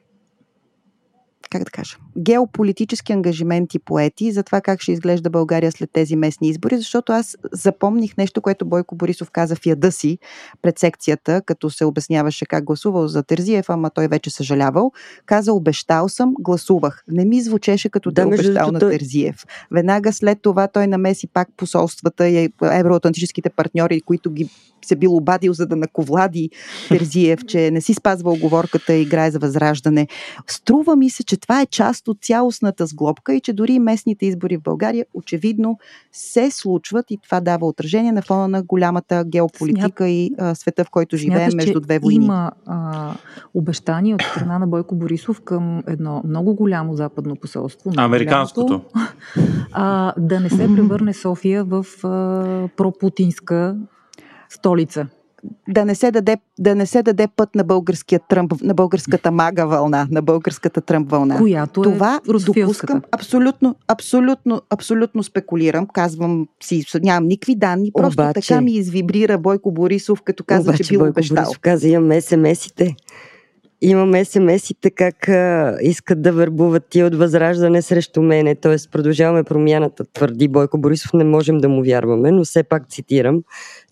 [1.49, 6.49] как да кажа, геополитически ангажименти поети за това как ще изглежда България след тези местни
[6.49, 10.17] избори, защото аз запомних нещо, което Бойко Борисов каза в яда си
[10.61, 14.91] пред секцията, като се обясняваше как гласувал за Терзиев, ама той вече съжалявал.
[15.25, 17.03] Каза, обещал съм, гласувах.
[17.07, 19.45] Не ми звучеше като да, да обещал на Терзиев.
[19.71, 24.49] Веднага след това той намеси пак посолствата и евроатлантическите партньори, които ги
[24.85, 26.49] се бил обадил, за да наковлади
[26.89, 30.07] Терзиев, че не си спазва оговорката и играе за възраждане.
[30.47, 34.57] Струва ми се, че това е част от цялостната сглобка и че дори местните избори
[34.57, 35.77] в България очевидно
[36.11, 40.09] се случват и това дава отражение на фона на голямата геополитика Смят...
[40.09, 42.25] и а, света, в който живеем между две войни.
[42.25, 43.13] Има а,
[43.53, 47.91] обещание от страна на Бойко Борисов към едно много голямо западно посолство.
[47.97, 48.81] Американското.
[49.71, 53.77] а, да не се превърне София в а, пропутинска
[54.49, 55.07] столица.
[55.69, 59.67] Да не, се даде, да не се даде път на българския тръмп, на българската мага
[59.67, 61.37] вълна, на българската тръмп вълна.
[61.37, 65.87] Която е Това допускам абсолютно, абсолютно, абсолютно спекулирам.
[65.87, 70.83] Казвам си, нямам никакви данни, просто обаче, така ми извибрира Бойко Борисов, като каза, обаче,
[70.83, 71.35] че бил Бойко обещал.
[71.35, 72.95] Борисов каза, имам СМС-ите.
[73.81, 78.55] Имам СМС-ите как а, искат да върбуват ти от възраждане срещу мене.
[78.55, 83.43] Тоест, продължаваме промяната, твърди Бойко Борисов, не можем да му вярваме, но все пак цитирам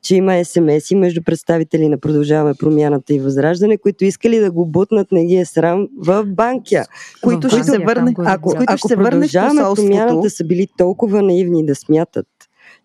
[0.06, 5.12] че има СМС-и между представители на Продължаваме промяната и Възраждане, които искали да го бутнат,
[5.12, 6.86] не ги е срам, в банкия.
[7.22, 11.76] Които ще се върне, ако, ако, ако се Продължаваме промяната са били толкова наивни да
[11.76, 12.28] смятат,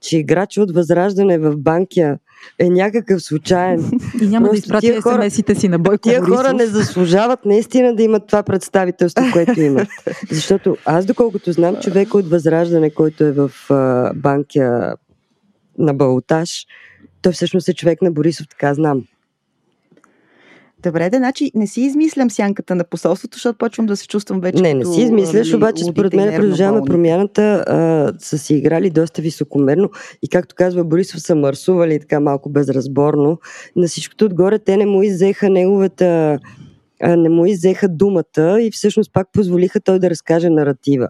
[0.01, 2.19] че играч от Възраждане в банкия
[2.59, 3.91] е някакъв случайен.
[4.23, 6.37] И няма Просто да изпрати смс-ите си на Бойко Тия Борисов.
[6.37, 9.89] хора не заслужават наистина да имат това представителство, което имат.
[10.31, 13.51] Защото аз, доколкото знам, човек от Възраждане, който е в
[14.17, 14.95] банкия
[15.79, 16.67] на Балотаж,
[17.23, 19.05] той всъщност е човек на Борисов, така знам.
[20.83, 24.63] Добре, да, значи не си измислям сянката на посолството, защото почвам да се чувствам вече.
[24.63, 29.23] Не, не си измисляш, нали, обаче според мен продължаваме промяната, а, са си играли доста
[29.23, 29.91] високомерно
[30.23, 33.39] и както казва Борисов, са мърсували така малко безразборно.
[33.77, 36.39] На всичкото отгоре те не му иззеха неговата
[37.03, 41.09] а, не му иззеха думата и всъщност пак позволиха той да разкаже наратива.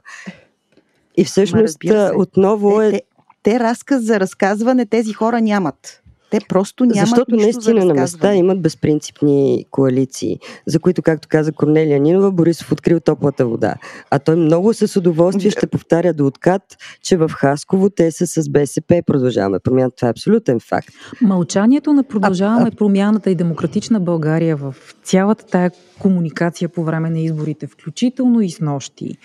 [1.17, 1.79] И всъщност
[2.17, 2.91] отново е...
[2.91, 3.03] Те, те,
[3.43, 6.00] те разказ за разказване тези хора нямат.
[6.31, 11.29] Те просто нямат Защото нищо наистина за на места имат безпринципни коалиции, за които, както
[11.29, 13.75] каза Корнелия Нинова, Борисов открил топлата вода.
[14.11, 16.63] А той много с удоволствие ще повтаря до откат,
[17.03, 19.97] че в Хасково те са с БСП продължаваме промяната.
[19.97, 20.89] Това е абсолютен факт.
[21.21, 27.21] Мълчанието на продължаваме а, промяната и демократична България в цялата тая комуникация по време на
[27.21, 29.17] изборите, включително и с нощи.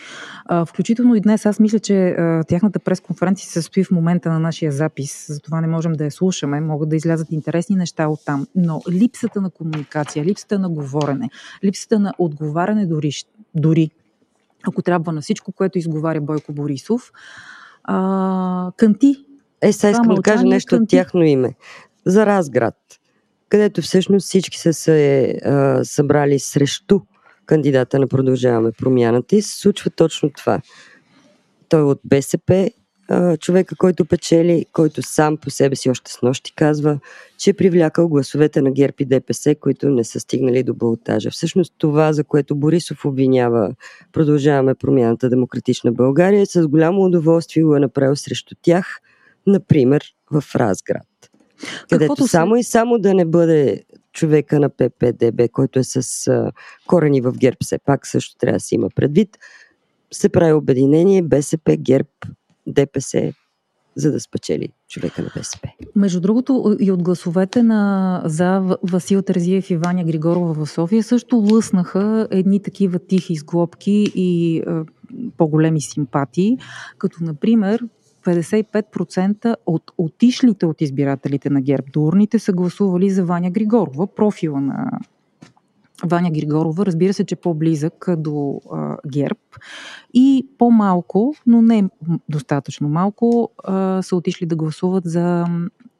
[0.67, 1.45] Включително и днес.
[1.45, 2.15] Аз мисля, че
[2.47, 6.61] тяхната пресконференция се състои в момента на нашия запис, затова не можем да я слушаме.
[6.61, 8.47] Могат да излязат интересни неща от там.
[8.55, 11.29] Но липсата на комуникация, липсата на говорене,
[11.63, 13.11] липсата на отговаряне дори,
[13.55, 13.91] дори
[14.67, 17.11] ако трябва на всичко, което изговаря Бойко Борисов.
[17.83, 19.15] А, кънти.
[19.61, 21.53] Е, сега искам да кажа нещо от тяхно име.
[22.05, 22.75] За Разград,
[23.49, 26.99] където всъщност всички са се а, събрали срещу
[27.45, 30.61] кандидата на Продължаваме промяната и се случва точно това.
[31.69, 32.69] Той е от БСП,
[33.39, 36.99] човека, който печели, който сам по себе си още с нощи казва,
[37.37, 41.31] че е привлякал гласовете на ГЕРБ и ДПС, които не са стигнали до балотажа.
[41.31, 43.75] Всъщност това, за което Борисов обвинява
[44.13, 48.99] Продължаваме промяната Демократична България, е с голямо удоволствие го е направил срещу тях,
[49.47, 51.07] например в Разград.
[51.89, 53.83] Където Каквото само и само да не бъде
[54.13, 56.51] човека на ППДБ, който е с а,
[56.87, 59.37] корени в ГЕРБ, все пак също трябва да се има предвид,
[60.11, 62.09] се прави обединение БСП, ГЕРБ,
[62.67, 63.33] ДПС,
[63.95, 65.69] за да спечели човека на БСП.
[65.95, 71.35] Между другото, и от гласовете на за Васил Терзиев и Ваня Григорова в София също
[71.35, 74.63] лъснаха едни такива тихи изглобки и е,
[75.37, 76.57] по-големи симпатии,
[76.97, 77.83] като например
[78.25, 84.61] 55% от отишлите от избирателите на ГЕРБ до урните са гласували за Ваня Григорова, профила
[84.61, 84.99] на
[86.05, 89.39] Ваня Григорова, разбира се, че е по-близък до а, ГЕРБ
[90.13, 91.89] и по-малко, но не
[92.29, 95.45] достатъчно малко, а, са отишли да гласуват за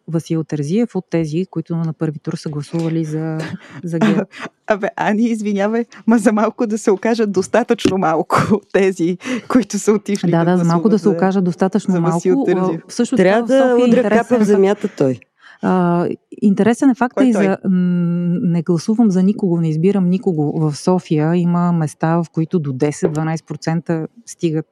[0.08, 3.38] Васил Терзиев от тези, които на първи тур са гласували за,
[3.84, 4.24] за ГЕРБ.
[4.68, 10.32] Абе, Ани, извинявай, ма за малко да се окажат достатъчно малко тези, които са отишли
[10.32, 12.46] да, да, да за малко да се окажат достатъчно малко.
[12.90, 15.20] Също Трябва да удря капа в земята той.
[15.68, 16.08] А,
[16.42, 17.58] интересен е факта и за...
[17.64, 20.60] Не гласувам за никого, не избирам никого.
[20.60, 24.68] В София има места, в които до 10-12% стигат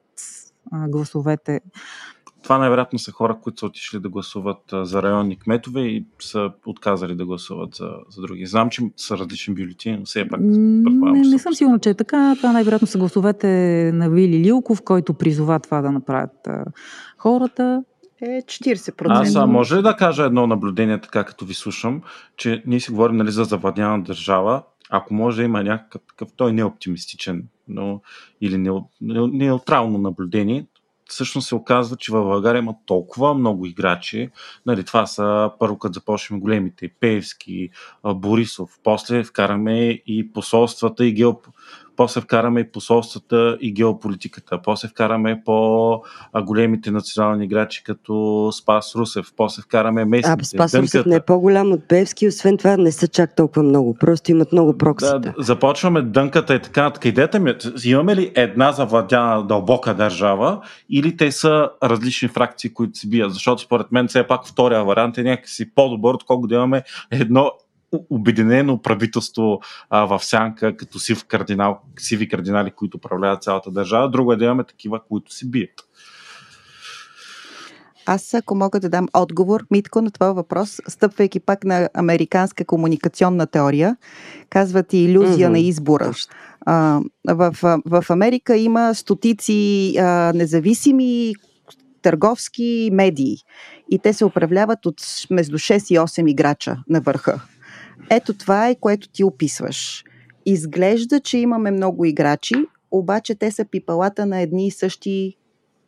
[0.72, 1.60] а, гласовете
[2.44, 7.14] това най-вероятно са хора, които са отишли да гласуват за районни кметове и са отказали
[7.14, 8.46] да гласуват за, за други.
[8.46, 12.34] Знам, че са различни бюлетини, но все пак Не, не съм сигурна, че е така.
[12.36, 13.48] Това най-вероятно са гласовете
[13.94, 16.64] на Вили Лилков, който призова това да направят а,
[17.18, 17.84] хората
[18.24, 19.06] е 40%.
[19.08, 22.02] Аз а, може ли да кажа едно наблюдение, така като ви слушам,
[22.36, 26.60] че ние си говорим нали, за завладяна държава, ако може да има някакъв той не
[26.60, 28.00] е оптимистичен, но,
[28.40, 28.70] или не,
[29.32, 30.66] неутрално наблюдение,
[31.06, 34.30] всъщност се оказва, че в България има толкова много играчи.
[34.66, 37.68] Нали, това са първо като започнем големите, Пеевски,
[38.04, 41.46] Борисов, после вкараме и посолствата и геоп
[41.96, 49.62] после вкараме и посолствата и геополитиката, после вкараме по-големите национални играчи като Спас Русев, после
[49.62, 50.40] вкараме местните.
[50.40, 50.98] А, Спас Дънката.
[50.98, 54.52] Русев не е по-голям от Певски, освен това не са чак толкова много, просто имат
[54.52, 55.20] много проксита.
[55.20, 57.04] Да, започваме Дънката и така нататък.
[57.04, 62.98] Идеята ми е, имаме ли една завладяна дълбока държава или те са различни фракции, които
[62.98, 63.32] се бият?
[63.32, 67.52] Защото според мен все пак втория вариант е някакси по-добър, отколкото да имаме едно
[68.10, 74.10] обединено правителство а, в сянка, като сив кардинал, сиви кардинали, които управляват цялата държава.
[74.10, 75.88] Друго е да имаме такива, които се бият.
[78.06, 83.46] Аз, ако мога да дам отговор, Митко, на това въпрос, стъпвайки пак на американска комуникационна
[83.46, 83.96] теория,
[84.50, 85.52] казват и иллюзия mm-hmm.
[85.52, 86.12] на избора.
[86.66, 91.34] А, в, в Америка има стотици а, независими
[92.02, 93.36] търговски медии
[93.90, 94.96] и те се управляват от
[95.30, 97.40] между 6 и 8 играча на върха.
[98.10, 100.04] Ето това е, което ти описваш.
[100.46, 102.54] Изглежда, че имаме много играчи,
[102.90, 105.36] обаче те са пипалата на едни и същи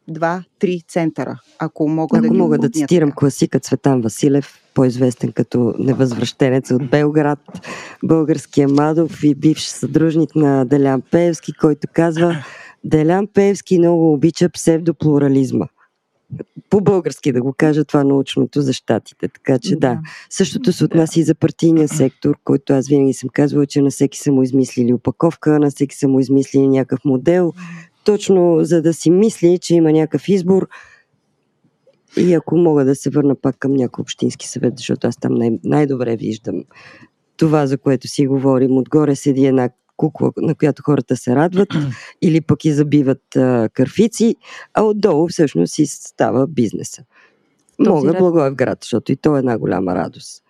[0.08, 6.70] два-три центъра, ако мога ако да мога да цитирам класика Цветан Василев, по-известен като невъзвръщенец
[6.70, 7.38] от Белград,
[8.04, 12.36] българския Мадов и бивш съдружник на Делян Пеевски, който казва
[12.84, 15.66] Делян Пеевски много обича псевдоплурализма
[16.70, 19.28] по-български да го кажа това научното за щатите.
[19.28, 19.78] Така че да.
[19.78, 20.00] да.
[20.30, 24.18] Същото се отнася и за партийния сектор, който аз винаги съм казвала, че на всеки
[24.18, 27.52] са му измислили опаковка, на всеки са му измислили някакъв модел,
[28.04, 30.68] точно за да си мисли, че има някакъв избор.
[32.16, 35.58] И ако мога да се върна пак към някой общински съвет, защото аз там най-
[35.64, 36.64] най-добре виждам
[37.36, 38.76] това, за което си говорим.
[38.76, 41.68] Отгоре седи една кукла, на която хората се радват,
[42.22, 44.36] или пък и забиват а, кърфици,
[44.74, 47.02] а отдолу всъщност си става бизнеса.
[47.78, 48.18] Мога ред...
[48.18, 50.42] Благоевград, защото и то е една голяма радост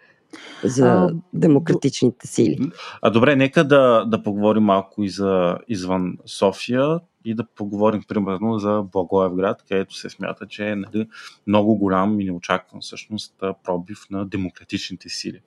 [0.65, 2.59] за а, демократичните сили.
[3.03, 8.59] А добре, нека да, да поговорим малко и за извън София и да поговорим примерно
[8.59, 11.09] за Благоевград, където се смята, че е нали,
[11.47, 13.35] много голям и неочакван всъщност
[13.65, 15.41] пробив на демократичните сили.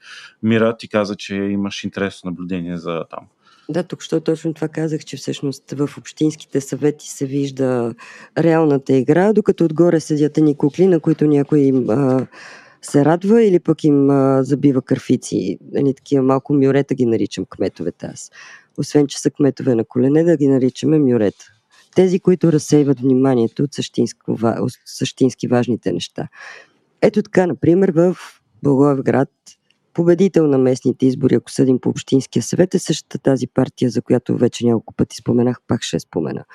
[0.43, 3.27] Мира, ти каза, че имаш интересно наблюдение за там.
[3.69, 7.95] Да, тук що точно това казах, че всъщност в общинските съвети се вижда
[8.37, 12.27] реалната игра, докато отгоре седят ни кукли, на които някой им а,
[12.81, 15.57] се радва или пък им а, забива кърфици.
[15.71, 18.31] Нали, такива малко мюрета ги наричам кметовете аз.
[18.77, 21.45] Освен, че са кметове на колене, да ги наричаме мюрета.
[21.95, 23.69] тези, които разсейват вниманието от
[24.85, 26.27] същински важните неща.
[27.01, 28.17] Ето така, например, в
[28.63, 29.29] Благоевград
[29.93, 34.37] победител на местните избори, ако съдим по Общинския съвет, е същата тази партия, за която
[34.37, 36.45] вече няколко пъти споменах, пак ще спомена.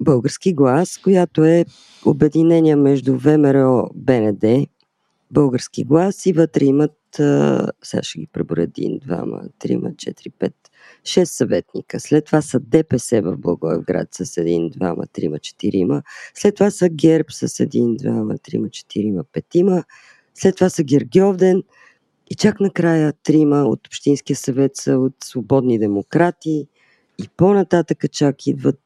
[0.00, 1.64] Български глас, която е
[2.06, 4.44] обединение между ВМРО, БНД,
[5.30, 6.96] Български глас и вътре имат,
[7.82, 10.54] сега ще ги преборя един, двама, трима, четири, пет,
[11.04, 12.00] шест съветника.
[12.00, 16.02] След това са ДПС в Благоевград с един, двама, трима, четирима.
[16.34, 19.84] След това са ГЕРБ с един, двама, трима, четирима, петима.
[20.34, 21.62] След това са Гергьовден–
[22.30, 26.66] и чак накрая трима от Общинския съвет са от свободни демократи
[27.18, 28.80] и по-нататък чак идват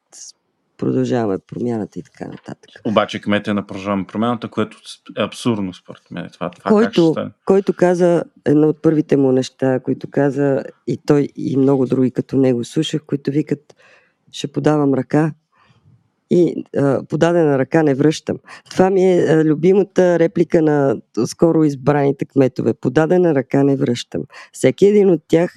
[0.77, 2.69] продължаваме промяната и така нататък.
[2.85, 4.77] Обаче кмет е на продължаваме промяната, което
[5.17, 6.29] е абсурдно според мен.
[6.33, 10.97] Това, това който, как ще който каза едно от първите му неща, които каза и
[11.05, 13.75] той и много други като него слушах, които викат
[14.31, 15.33] ще подавам ръка
[16.29, 18.37] и а, подадена ръка не връщам.
[18.71, 22.73] Това ми е а, любимата реплика на скоро избраните кметове.
[22.73, 24.23] Подадена ръка не връщам.
[24.51, 25.53] Всеки един от тях,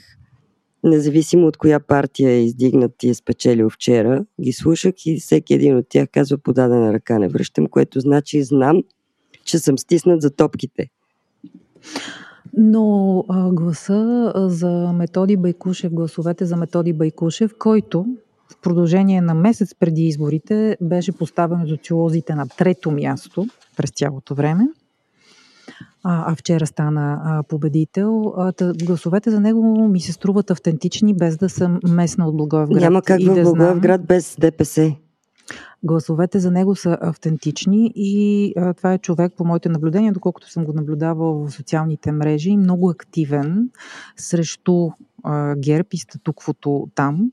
[0.85, 5.77] независимо от коя партия е издигнат и е спечелил вчера, ги слушах и всеки един
[5.77, 8.83] от тях казва подадена ръка не връщам, което значи знам,
[9.45, 10.89] че съм стиснат за топките.
[12.57, 18.07] Но а, гласа за Методи Байкушев, гласовете за Методи Байкушев, който
[18.63, 23.47] продължение на месец преди изборите беше поставен от социолозите на трето място
[23.77, 24.69] през цялото време.
[26.05, 28.35] А, а вчера стана а, победител.
[28.37, 32.81] А, тъ, гласовете за него ми се струват автентични, без да съм местна от Благоевград.
[32.81, 34.97] Няма как в да Благоевград без ДПС.
[35.83, 40.65] Гласовете за него са автентични и а, това е човек, по моите наблюдения, доколкото съм
[40.65, 43.71] го наблюдавал в социалните мрежи, много активен
[44.17, 44.91] срещу
[45.25, 47.31] а, ГЕРБ и статуквото там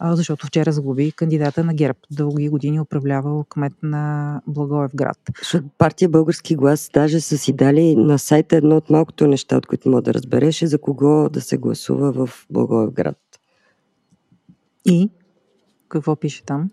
[0.00, 1.98] защото вчера загуби кандидата на ГЕРБ.
[2.10, 5.18] Дълги години управлявал кмет на Благоевград.
[5.38, 9.66] Защото партия Български глас даже са си дали на сайта едно от малкото неща, от
[9.66, 13.18] които мога да разбереш е за кого да се гласува в Благоевград.
[14.84, 15.10] И?
[15.88, 16.70] Какво пише там?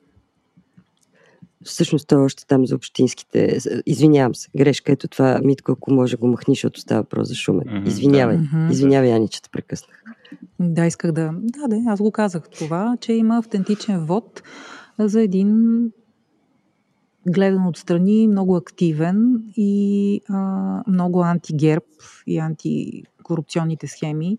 [1.64, 3.60] Всъщност той е още там за общинските.
[3.86, 4.92] Извинявам се, грешка.
[4.92, 7.84] Ето това, Митко, ако може го махни, защото става въпрос за шумен.
[7.88, 8.40] Извинявай.
[8.72, 10.04] Извинявай, Ани, че те прекъснах.
[10.60, 11.32] Да, исках да...
[11.42, 14.44] Да, да, аз го казах това, че има автентичен вод
[15.00, 15.80] за един
[17.28, 21.84] гледан отстрани, много активен и а, много антигерб
[22.28, 24.38] и антикорупционните схеми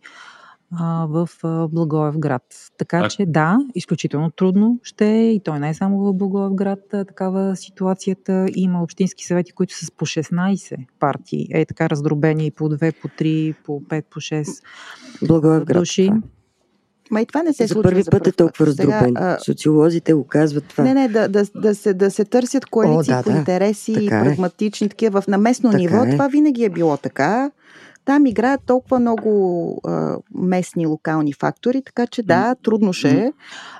[0.78, 2.42] а, в а, Благоевград.
[2.78, 3.08] Така а...
[3.08, 7.56] че да, изключително трудно ще е и той не е само в Благоевград а, такава
[7.56, 8.46] ситуацията.
[8.54, 13.08] Има общински съвети, които са с по 16 партии, е така раздробени по 2, по
[13.08, 14.62] 3, по 5, по 6
[15.26, 16.10] Благоевград, души.
[17.10, 19.16] Ма и това не се за случва първи за път е толкова раздробен.
[19.16, 19.38] А...
[19.38, 20.84] Социолозите го казват това.
[20.84, 23.36] Не, не, да, да, да, се, да се търсят коалиции О, да, по да.
[23.38, 24.24] интереси, така е.
[24.24, 26.04] прагматични, такива в наместно така ниво.
[26.04, 26.10] Е.
[26.10, 27.50] Това винаги е било така.
[28.04, 33.32] Там играят толкова много а, местни локални фактори, така че да, трудно ще е.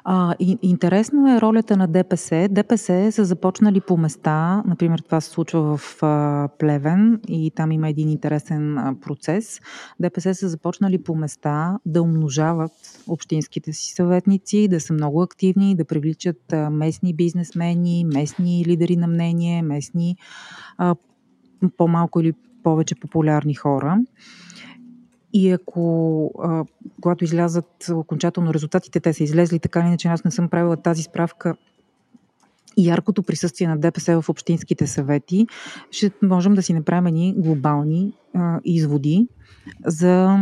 [0.05, 2.49] А, и, интересна е ролята на ДПС.
[2.51, 7.89] ДПС са започнали по места, например това се случва в а, Плевен и там има
[7.89, 9.61] един интересен а, процес.
[10.01, 12.72] ДПС са започнали по места да умножават
[13.09, 19.07] общинските си съветници, да са много активни, да привличат а, местни бизнесмени, местни лидери на
[19.07, 20.16] мнение, местни
[20.79, 20.95] а,
[21.77, 22.35] по-малко или
[22.65, 23.99] повече популярни хора.
[25.33, 26.65] И ако, а,
[27.01, 31.03] когато излязат окончателно резултатите, те са излезли така или иначе, аз не съм правила тази
[31.03, 31.57] справка,
[32.77, 35.47] яркото присъствие на ДПС в общинските съвети,
[35.91, 39.29] ще можем да си направим едни глобални а, изводи
[39.87, 40.39] за...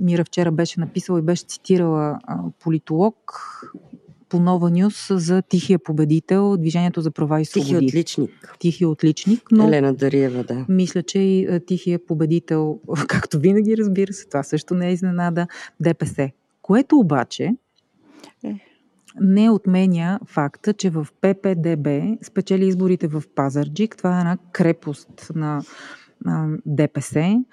[0.00, 3.14] Мира вчера беше написала и беше цитирала а, политолог,
[4.34, 7.70] по Нова Нюс за Тихия победител, Движението за права и свободи.
[7.70, 8.56] Тихия отличник.
[8.58, 9.42] Тихия отличник.
[9.52, 10.66] Но Елена Дариева, да.
[10.68, 15.46] Мисля, че и Тихия победител, както винаги разбира се, това също не е изненада,
[15.80, 16.30] ДПС.
[16.62, 17.50] Което обаче
[18.44, 18.54] е.
[19.20, 21.88] не отменя факта, че в ППДБ
[22.22, 23.96] спечели изборите в Пазарджик.
[23.96, 25.62] Това е една крепост на
[26.66, 27.44] ДПС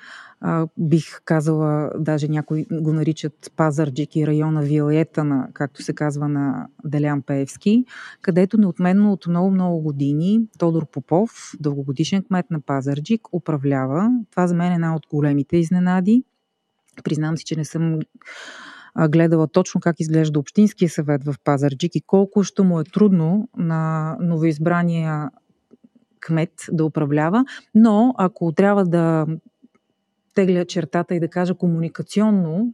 [0.41, 6.29] а, бих казала, даже някои го наричат Пазарджик и района Виолета, на, както се казва
[6.29, 7.85] на Делян Пеевски,
[8.21, 14.09] където неотменно от много-много години Тодор Попов, дългогодишен кмет на Пазарджик, управлява.
[14.31, 16.23] Това за мен е една от големите изненади.
[17.03, 17.99] Признам си, че не съм
[19.09, 24.15] гледала точно как изглежда Общинския съвет в Пазарджик и колко ще му е трудно на
[24.21, 25.29] новоизбрания
[26.19, 29.25] кмет да управлява, но ако трябва да
[30.33, 32.73] тегля чертата и да кажа комуникационно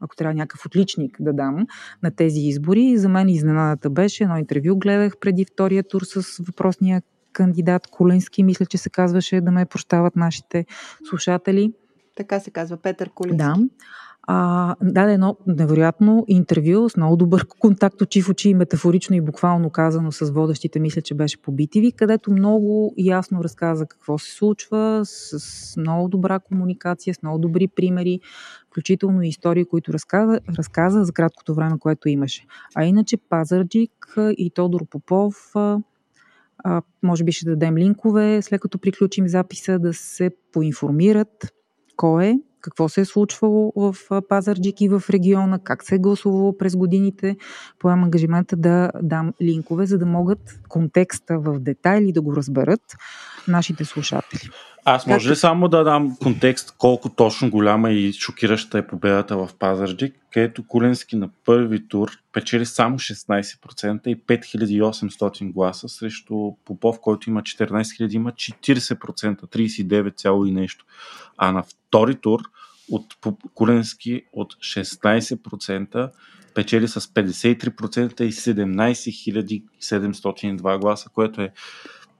[0.00, 1.66] ако трябва някакъв отличник да дам
[2.02, 2.96] на тези избори.
[2.96, 8.66] За мен изненадата беше, едно интервю гледах преди втория тур с въпросния кандидат Кулински, мисля,
[8.66, 10.66] че се казваше да ме прощават нашите
[11.08, 11.72] слушатели.
[12.16, 13.36] Така се казва Петър Кулински.
[13.36, 13.56] Да
[14.26, 19.70] а, даде едно невероятно интервю с много добър контакт очи в очи, метафорично и буквално
[19.70, 25.00] казано с водещите, мисля, че беше по BTV, където много ясно разказа какво се случва,
[25.04, 28.20] с, с много добра комуникация, с много добри примери,
[28.66, 32.46] включително и истории, които разказа, разказа за краткото време, което имаше.
[32.74, 39.28] А иначе Пазарджик и Тодор Попов, а, може би ще дадем линкове, след като приключим
[39.28, 41.52] записа, да се поинформират
[41.96, 43.94] кой е, какво се е случвало в
[44.28, 47.36] Пазарджик и в региона, как се е гласувало през годините.
[47.78, 52.80] Поемам ангажимента да дам линкове, за да могат контекста в детайли да го разберат
[53.48, 54.50] нашите слушатели.
[54.86, 59.50] Аз може ли само да дам контекст колко точно голяма и шокираща е победата в
[59.58, 67.30] Пазарджик, където Куленски на първи тур печели само 16% и 5800 гласа срещу Попов, който
[67.30, 70.84] има 14 000, има 40%, 39, и нещо.
[71.36, 72.40] А на втори тур
[72.90, 73.04] от
[73.54, 76.10] Куленски от 16%
[76.54, 81.52] печели с 53% и 17 702 гласа, което е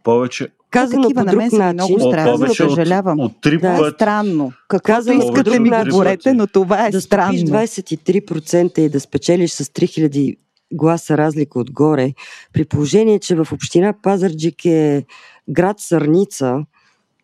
[0.03, 1.73] повече Казано по друг начин.
[1.73, 3.21] Много странно, съжалявам.
[3.21, 4.53] От, от три да, е странно.
[4.69, 7.45] Каквото искате ми говорете, но това е да странно.
[7.45, 10.37] Да 23% и да спечелиш с 3000
[10.73, 12.13] гласа разлика отгоре,
[12.53, 15.05] при положение, че в община Пазарджик е
[15.51, 16.65] град Сърница,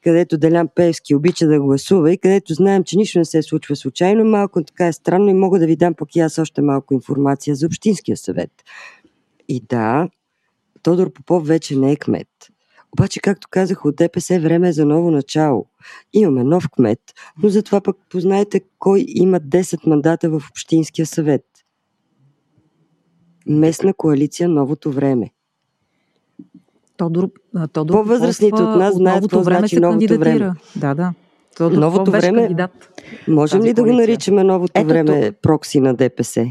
[0.03, 4.25] където Делян Певски обича да гласува и където знаем, че нищо не се случва случайно,
[4.25, 7.57] малко така е странно и мога да ви дам пък и аз още малко информация
[7.57, 8.51] за Общинския съвет.
[9.49, 10.09] И да,
[10.83, 12.29] Тодор Попов вече не е кмет.
[12.93, 15.67] Обаче, както казах, от ДПС време е за ново начало.
[16.13, 17.01] Имаме нов кмет,
[17.43, 21.45] но затова пък познайте кой има 10 мандата в Общинския съвет.
[23.47, 25.31] Местна коалиция Новото време.
[27.01, 27.31] Тодор,
[27.73, 30.53] Тодор По-възрастните от нас знаят какво време значи новото време.
[30.77, 31.13] Да, да.
[31.57, 32.71] Тодор новото време, кандидат.
[33.29, 35.43] Можем ли да го наричаме новото Ето време тук.
[35.43, 36.47] прокси на ДПС?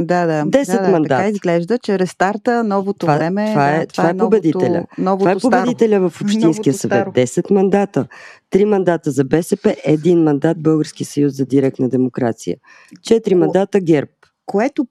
[0.00, 0.44] Да, да.
[0.46, 1.16] 10 да, да, мандата.
[1.16, 3.46] Така изглежда, че рестарта, новото това, време.
[3.50, 4.84] Това е, да, това е победителя.
[4.98, 7.06] Новото, новото това е победителя в Общинския съвет.
[7.06, 8.06] 10 мандата.
[8.50, 12.56] Три мандата за БСП, един мандат Български съюз за директна демокрация.
[13.02, 14.10] Четири мандата ГЕРБ.
[14.46, 14.86] Което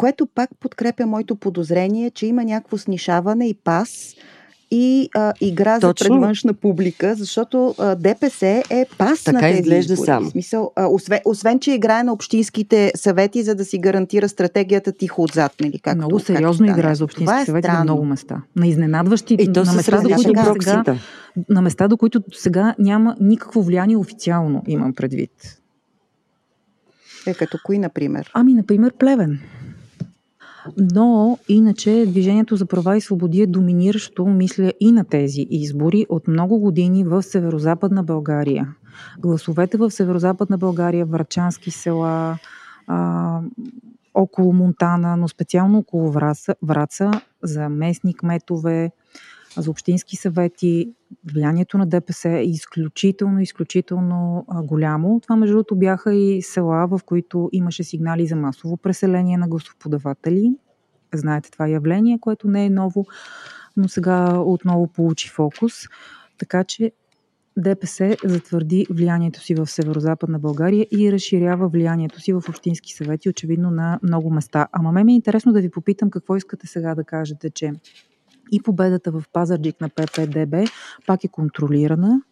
[0.00, 4.14] което пак подкрепя моето подозрение, че има някакво снишаване и пас
[4.70, 6.04] и а, игра Точно.
[6.04, 10.06] за предвъншна публика, защото а, ДПС е пас така на тези изглежда избори.
[10.06, 10.24] Сам.
[10.24, 14.92] В смисъл, а, освен, освен, че играе на общинските съвети, за да си гарантира стратегията
[14.92, 15.52] тихо отзад.
[15.60, 18.42] Нали, както, много сериозно както играе за общински е съвети на много места.
[18.56, 20.84] На изненадващи, и то на места, до които сега,
[21.48, 25.60] на места, до които сега няма никакво влияние официално, имам предвид.
[27.26, 28.30] Е, като кои, например?
[28.34, 29.40] Ами, например, Плевен.
[30.76, 36.28] Но иначе Движението за права и свободи е доминиращо, мисля, и на тези избори от
[36.28, 38.74] много години в Северо-Западна България.
[39.18, 42.38] Гласовете в Северо-Западна България, Врачански села,
[42.86, 43.40] а,
[44.14, 47.10] около Монтана, но специално около Враца, Враца
[47.42, 48.90] за местни кметове,
[49.56, 50.92] за общински съвети,
[51.32, 55.20] влиянието на ДПС е изключително, изключително голямо.
[55.20, 60.56] Това, между другото, бяха и села, в които имаше сигнали за масово преселение на гласоподаватели.
[61.14, 63.06] Знаете това явление, което не е ново,
[63.76, 65.72] но сега отново получи фокус.
[66.38, 66.92] Така че
[67.56, 73.70] ДПС затвърди влиянието си в Северо-Западна България и разширява влиянието си в общински съвети, очевидно
[73.70, 74.68] на много места.
[74.72, 77.72] Ама ме ми е интересно да ви попитам какво искате сега да кажете, че
[78.52, 80.54] и победата в Пазарджик на ППДБ
[81.06, 82.22] пак е контролирана.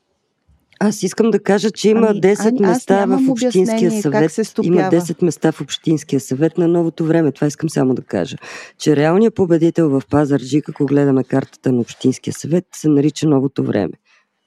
[0.81, 4.45] Аз искам да кажа, че има ами, 10 ами, места в Общинския съвет.
[4.63, 7.33] Има 10 места в Общинския съвет на новото време.
[7.33, 8.37] Това искам само да кажа.
[8.79, 13.93] Че реалният победител в Пазарджик, ако гледаме картата на Общинския съвет, се нарича новото време,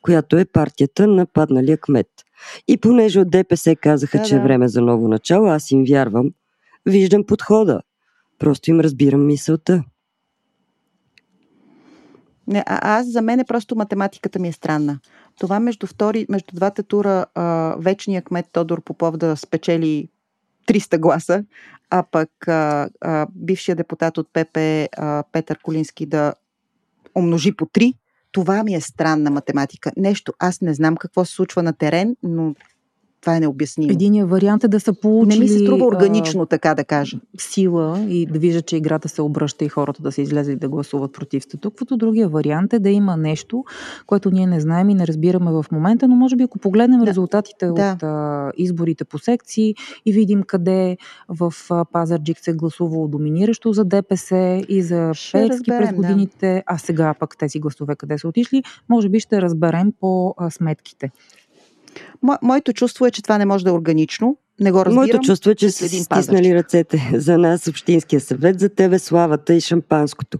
[0.01, 2.07] която е партията на падналия кмет.
[2.67, 6.29] И понеже от ДПС казаха, да, че е време за ново начало, аз им вярвам,
[6.85, 7.81] виждам подхода.
[8.39, 9.83] Просто им разбирам мисълта.
[12.59, 14.99] А, аз за мен е просто математиката ми е странна.
[15.39, 20.07] Това между, втори, между двата тура а, вечният кмет Тодор Попов да спечели
[20.67, 21.43] 300 гласа,
[21.89, 26.33] а пък а, а, бившия депутат от ПП а, Петър Колински да
[27.15, 27.93] умножи по 3,
[28.31, 29.91] това ми е странна математика.
[29.97, 32.55] Нещо, аз не знам какво се случва на терен, но
[33.21, 33.91] това е необяснимо.
[33.91, 35.39] Единият вариант е да са получили...
[35.39, 37.17] Не ми се струва органично, а, така да кажа.
[37.37, 41.13] Сила и да виждат, че играта се обръща и хората да се излезли да гласуват
[41.13, 41.97] против статуквото.
[41.97, 43.63] Другия вариант е да има нещо,
[44.05, 47.05] което ние не знаем и не разбираме в момента, но може би ако погледнем да.
[47.05, 47.71] резултатите да.
[47.71, 49.75] от а, изборите по секции
[50.05, 50.97] и видим къде
[51.29, 56.63] в а, Пазарджик се е гласувало доминиращо за ДПС и за Пески през годините, да.
[56.65, 61.11] а сега пък тези гласове къде са отишли, може би ще разберем по а, сметките.
[62.23, 64.37] Мо, моето чувство е, че това не може да е органично.
[64.59, 64.95] Не го разбирам.
[64.95, 69.61] Моето чувство е, че са стиснали ръцете за нас, Общинския съвет, за тебе славата и
[69.61, 70.37] шампанското.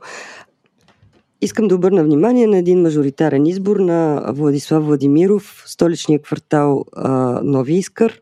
[1.42, 7.74] Искам да обърна внимание на един мажоритарен избор на Владислав Владимиров, столичния квартал а, Нови
[7.74, 8.22] Искър.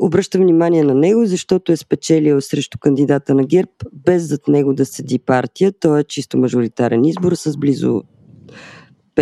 [0.00, 4.86] Обръщам внимание на него, защото е спечелил срещу кандидата на ГЕРБ, без зад него да
[4.86, 5.72] седи партия.
[5.80, 8.02] Той е чисто мажоритарен избор с близо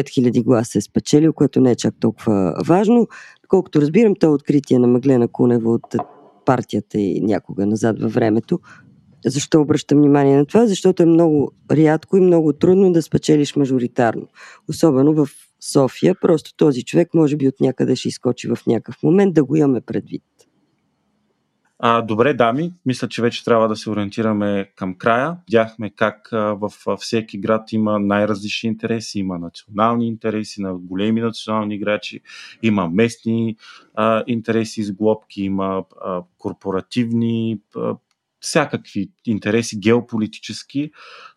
[0.02, 3.08] 5000 гласа е спечелил, което не е чак толкова важно.
[3.48, 5.94] Колкото разбирам, то е откритие на Маглена Кунева от
[6.46, 8.60] партията и някога назад във времето.
[9.26, 10.66] Защо обръщам внимание на това?
[10.66, 14.26] Защото е много рядко и много трудно да спечелиш мажоритарно.
[14.68, 15.28] Особено в
[15.60, 16.14] София.
[16.20, 19.80] Просто този човек може би от някъде ще изкочи в някакъв момент да го имаме
[19.80, 20.22] предвид.
[21.80, 25.36] А, добре, дами, мисля, че вече трябва да се ориентираме към края.
[25.48, 29.18] Видяхме как а, в всеки град има най-различни интереси.
[29.18, 32.20] Има национални интереси на големи национални играчи,
[32.62, 33.56] има местни
[33.94, 37.94] а, интереси с глобки, има а, корпоративни, а,
[38.40, 40.90] всякакви интереси, геополитически.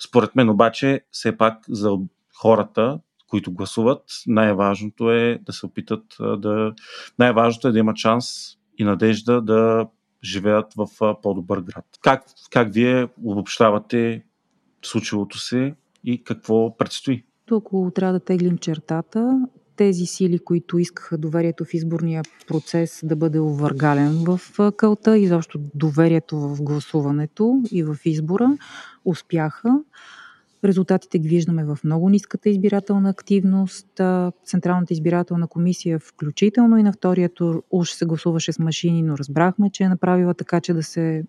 [0.07, 1.97] Според мен обаче, все пак за
[2.41, 6.73] хората, които гласуват, най-важното е да се опитат да.
[7.19, 9.87] Най-важното е да имат шанс и надежда да
[10.23, 10.87] живеят в
[11.21, 11.85] по-добър град.
[12.01, 14.23] Как, как вие обобщавате
[14.81, 17.23] случилото се и какво предстои?
[17.51, 23.39] Ако трябва да теглим чертата, тези сили, които искаха доверието в изборния процес да бъде
[23.39, 24.39] овъргален в
[24.77, 28.57] кълта, изобщо доверието в гласуването и в избора,
[29.05, 29.79] успяха.
[30.63, 34.01] Резултатите ги виждаме в много ниската избирателна активност.
[34.45, 39.69] Централната избирателна комисия, включително и на втория тур, уж се гласуваше с машини, но разбрахме,
[39.69, 41.23] че е направила така, че да се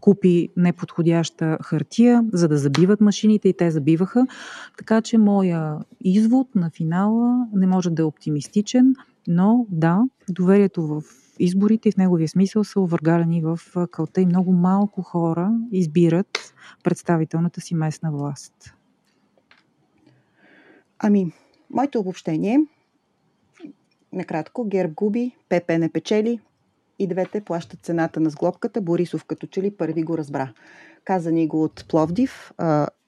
[0.00, 4.26] купи неподходяща хартия, за да забиват машините и те забиваха.
[4.78, 8.94] Така че моя извод на финала не може да е оптимистичен,
[9.28, 11.02] но да, доверието в
[11.38, 13.58] изборите и в неговия смисъл са овъргалени в
[13.90, 16.54] кълта и много малко хора избират
[16.84, 18.74] представителната си местна власт.
[20.98, 21.32] Ами,
[21.70, 22.58] моето обобщение
[24.12, 26.40] накратко, Герб губи, ПП не печели
[26.98, 28.80] и двете плащат цената на сглобката.
[28.80, 30.52] Борисов като че ли първи го разбра.
[31.04, 32.52] Каза ни го от Пловдив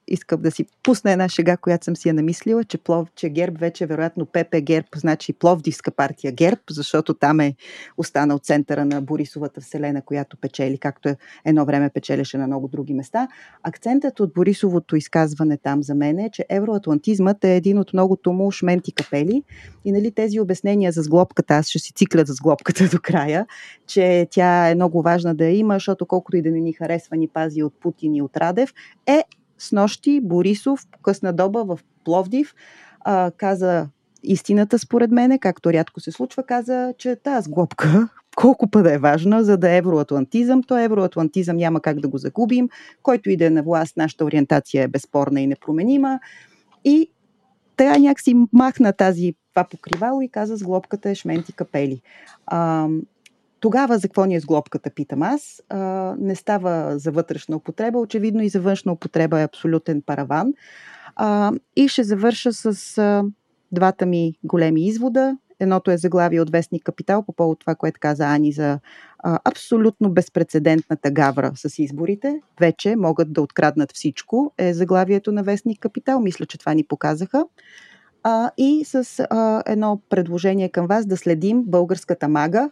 [0.07, 3.59] искам да си пусна една шега, която съм си я намислила, че, Плов, че ГЕРБ
[3.59, 7.55] вече вероятно ПП ГЕРБ, значи Пловдивска партия ГЕРБ, защото там е
[7.97, 11.15] останал центъра на Борисовата вселена, която печели, както е
[11.45, 13.27] едно време печелеше на много други места.
[13.63, 18.51] Акцентът от Борисовото изказване там за мен е, че евроатлантизмът е един от многото му
[18.51, 19.43] шменти капели
[19.85, 23.45] и нали, тези обяснения за сглобката, аз ще си цикля за сглобката до края,
[23.87, 27.17] че тя е много важна да я има, защото колкото и да не ни харесва
[27.17, 28.73] ни пази от Путин и от Радев,
[29.07, 29.23] е
[29.57, 32.55] с нощи Борисов, късна доба в Пловдив,
[33.01, 33.87] а, каза
[34.23, 39.43] истината според мене, както рядко се случва, каза, че тази глобка колко пъда е важна,
[39.43, 42.69] за да е евроатлантизъм, то евроатлантизъм няма как да го загубим,
[43.03, 46.19] който иде на власт, нашата ориентация е безспорна и непроменима.
[46.85, 47.09] И
[47.77, 52.01] тя някакси махна тази това покривало и каза с глобката е шменти капели.
[52.45, 52.87] А,
[53.59, 55.63] тогава за какво ни е сглобката, питам аз.
[55.69, 55.77] А,
[56.19, 60.53] не става за вътрешна употреба, очевидно и за външна употреба е абсолютен параван.
[61.15, 63.23] А, и ще завърша с а,
[63.71, 65.37] двата ми големи извода.
[65.59, 68.79] Едното е заглавие от Вестник Капитал по повод това, което каза Ани за
[69.19, 72.41] а, абсолютно безпредседентната гавра с изборите.
[72.59, 74.53] Вече могат да откраднат всичко.
[74.57, 76.19] Е заглавието на Вестник Капитал.
[76.19, 77.45] Мисля, че това ни показаха.
[78.23, 82.69] А, и с а, едно предложение към вас да следим българската мага,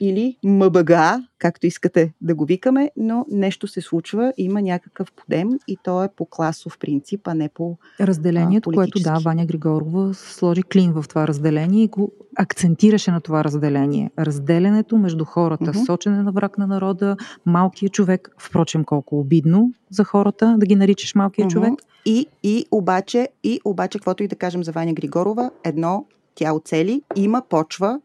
[0.00, 5.76] или МБГА, както искате да го викаме, но нещо се случва, има някакъв подем и
[5.82, 10.92] то е по класов принцип, а не по Разделението, което да, Ваня Григорова сложи клин
[10.92, 14.10] в това разделение и го акцентираше на това разделение.
[14.18, 15.86] Разделянето между хората, uh-huh.
[15.86, 17.16] сочене на враг на народа,
[17.46, 21.52] малкият човек, впрочем колко обидно за хората да ги наричаш малкият uh-huh.
[21.52, 21.72] човек.
[22.06, 27.02] И, и обаче, и обаче, каквото и да кажем за Ваня Григорова, едно тя оцели,
[27.16, 28.00] има почва,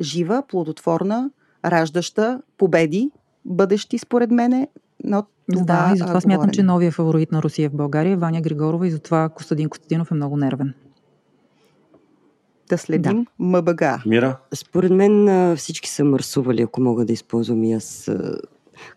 [0.00, 1.30] жива, плодотворна,
[1.64, 3.10] раждаща победи,
[3.44, 4.68] бъдещи според мене,
[5.04, 8.40] но това Да, и затова смятам, че новия фаворит на Русия в България е Ваня
[8.40, 10.74] Григорова и затова Костадин Костадинов е много нервен.
[12.68, 13.44] Да следим да.
[13.44, 13.82] МБГ.
[14.06, 14.38] Мира?
[14.54, 18.10] Според мен всички са мърсували, ако мога да използвам и аз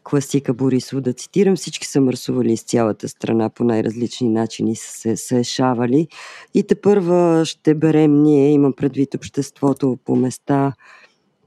[0.04, 1.56] класика Борисов да цитирам.
[1.56, 6.08] Всички са мърсували из цялата страна по най-различни начини, са се са ешавали.
[6.54, 10.74] И те първа ще берем ние, имам предвид обществото по места,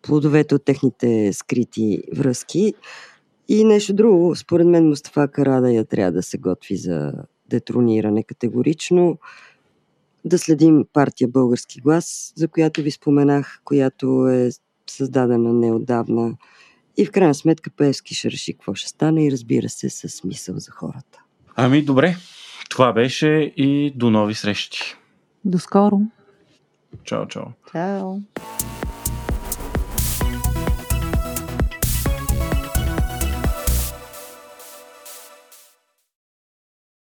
[0.02, 2.74] плодовете от техните скрити връзки.
[3.48, 7.12] И нещо друго, според мен Мустафа Карадая трябва да се готви за
[7.48, 9.18] детрониране категорично.
[10.24, 14.50] Да следим партия Български глас, за която ви споменах, която е
[14.90, 16.36] създадена неодавна.
[17.01, 20.59] И в крайна сметка Певски ще реши какво ще стане и разбира се с смисъл
[20.59, 21.22] за хората.
[21.56, 22.16] Ами добре,
[22.70, 24.97] това беше и до нови срещи.
[25.44, 26.01] До скоро!
[27.05, 27.44] Чао, чао.
[27.72, 28.16] Чао!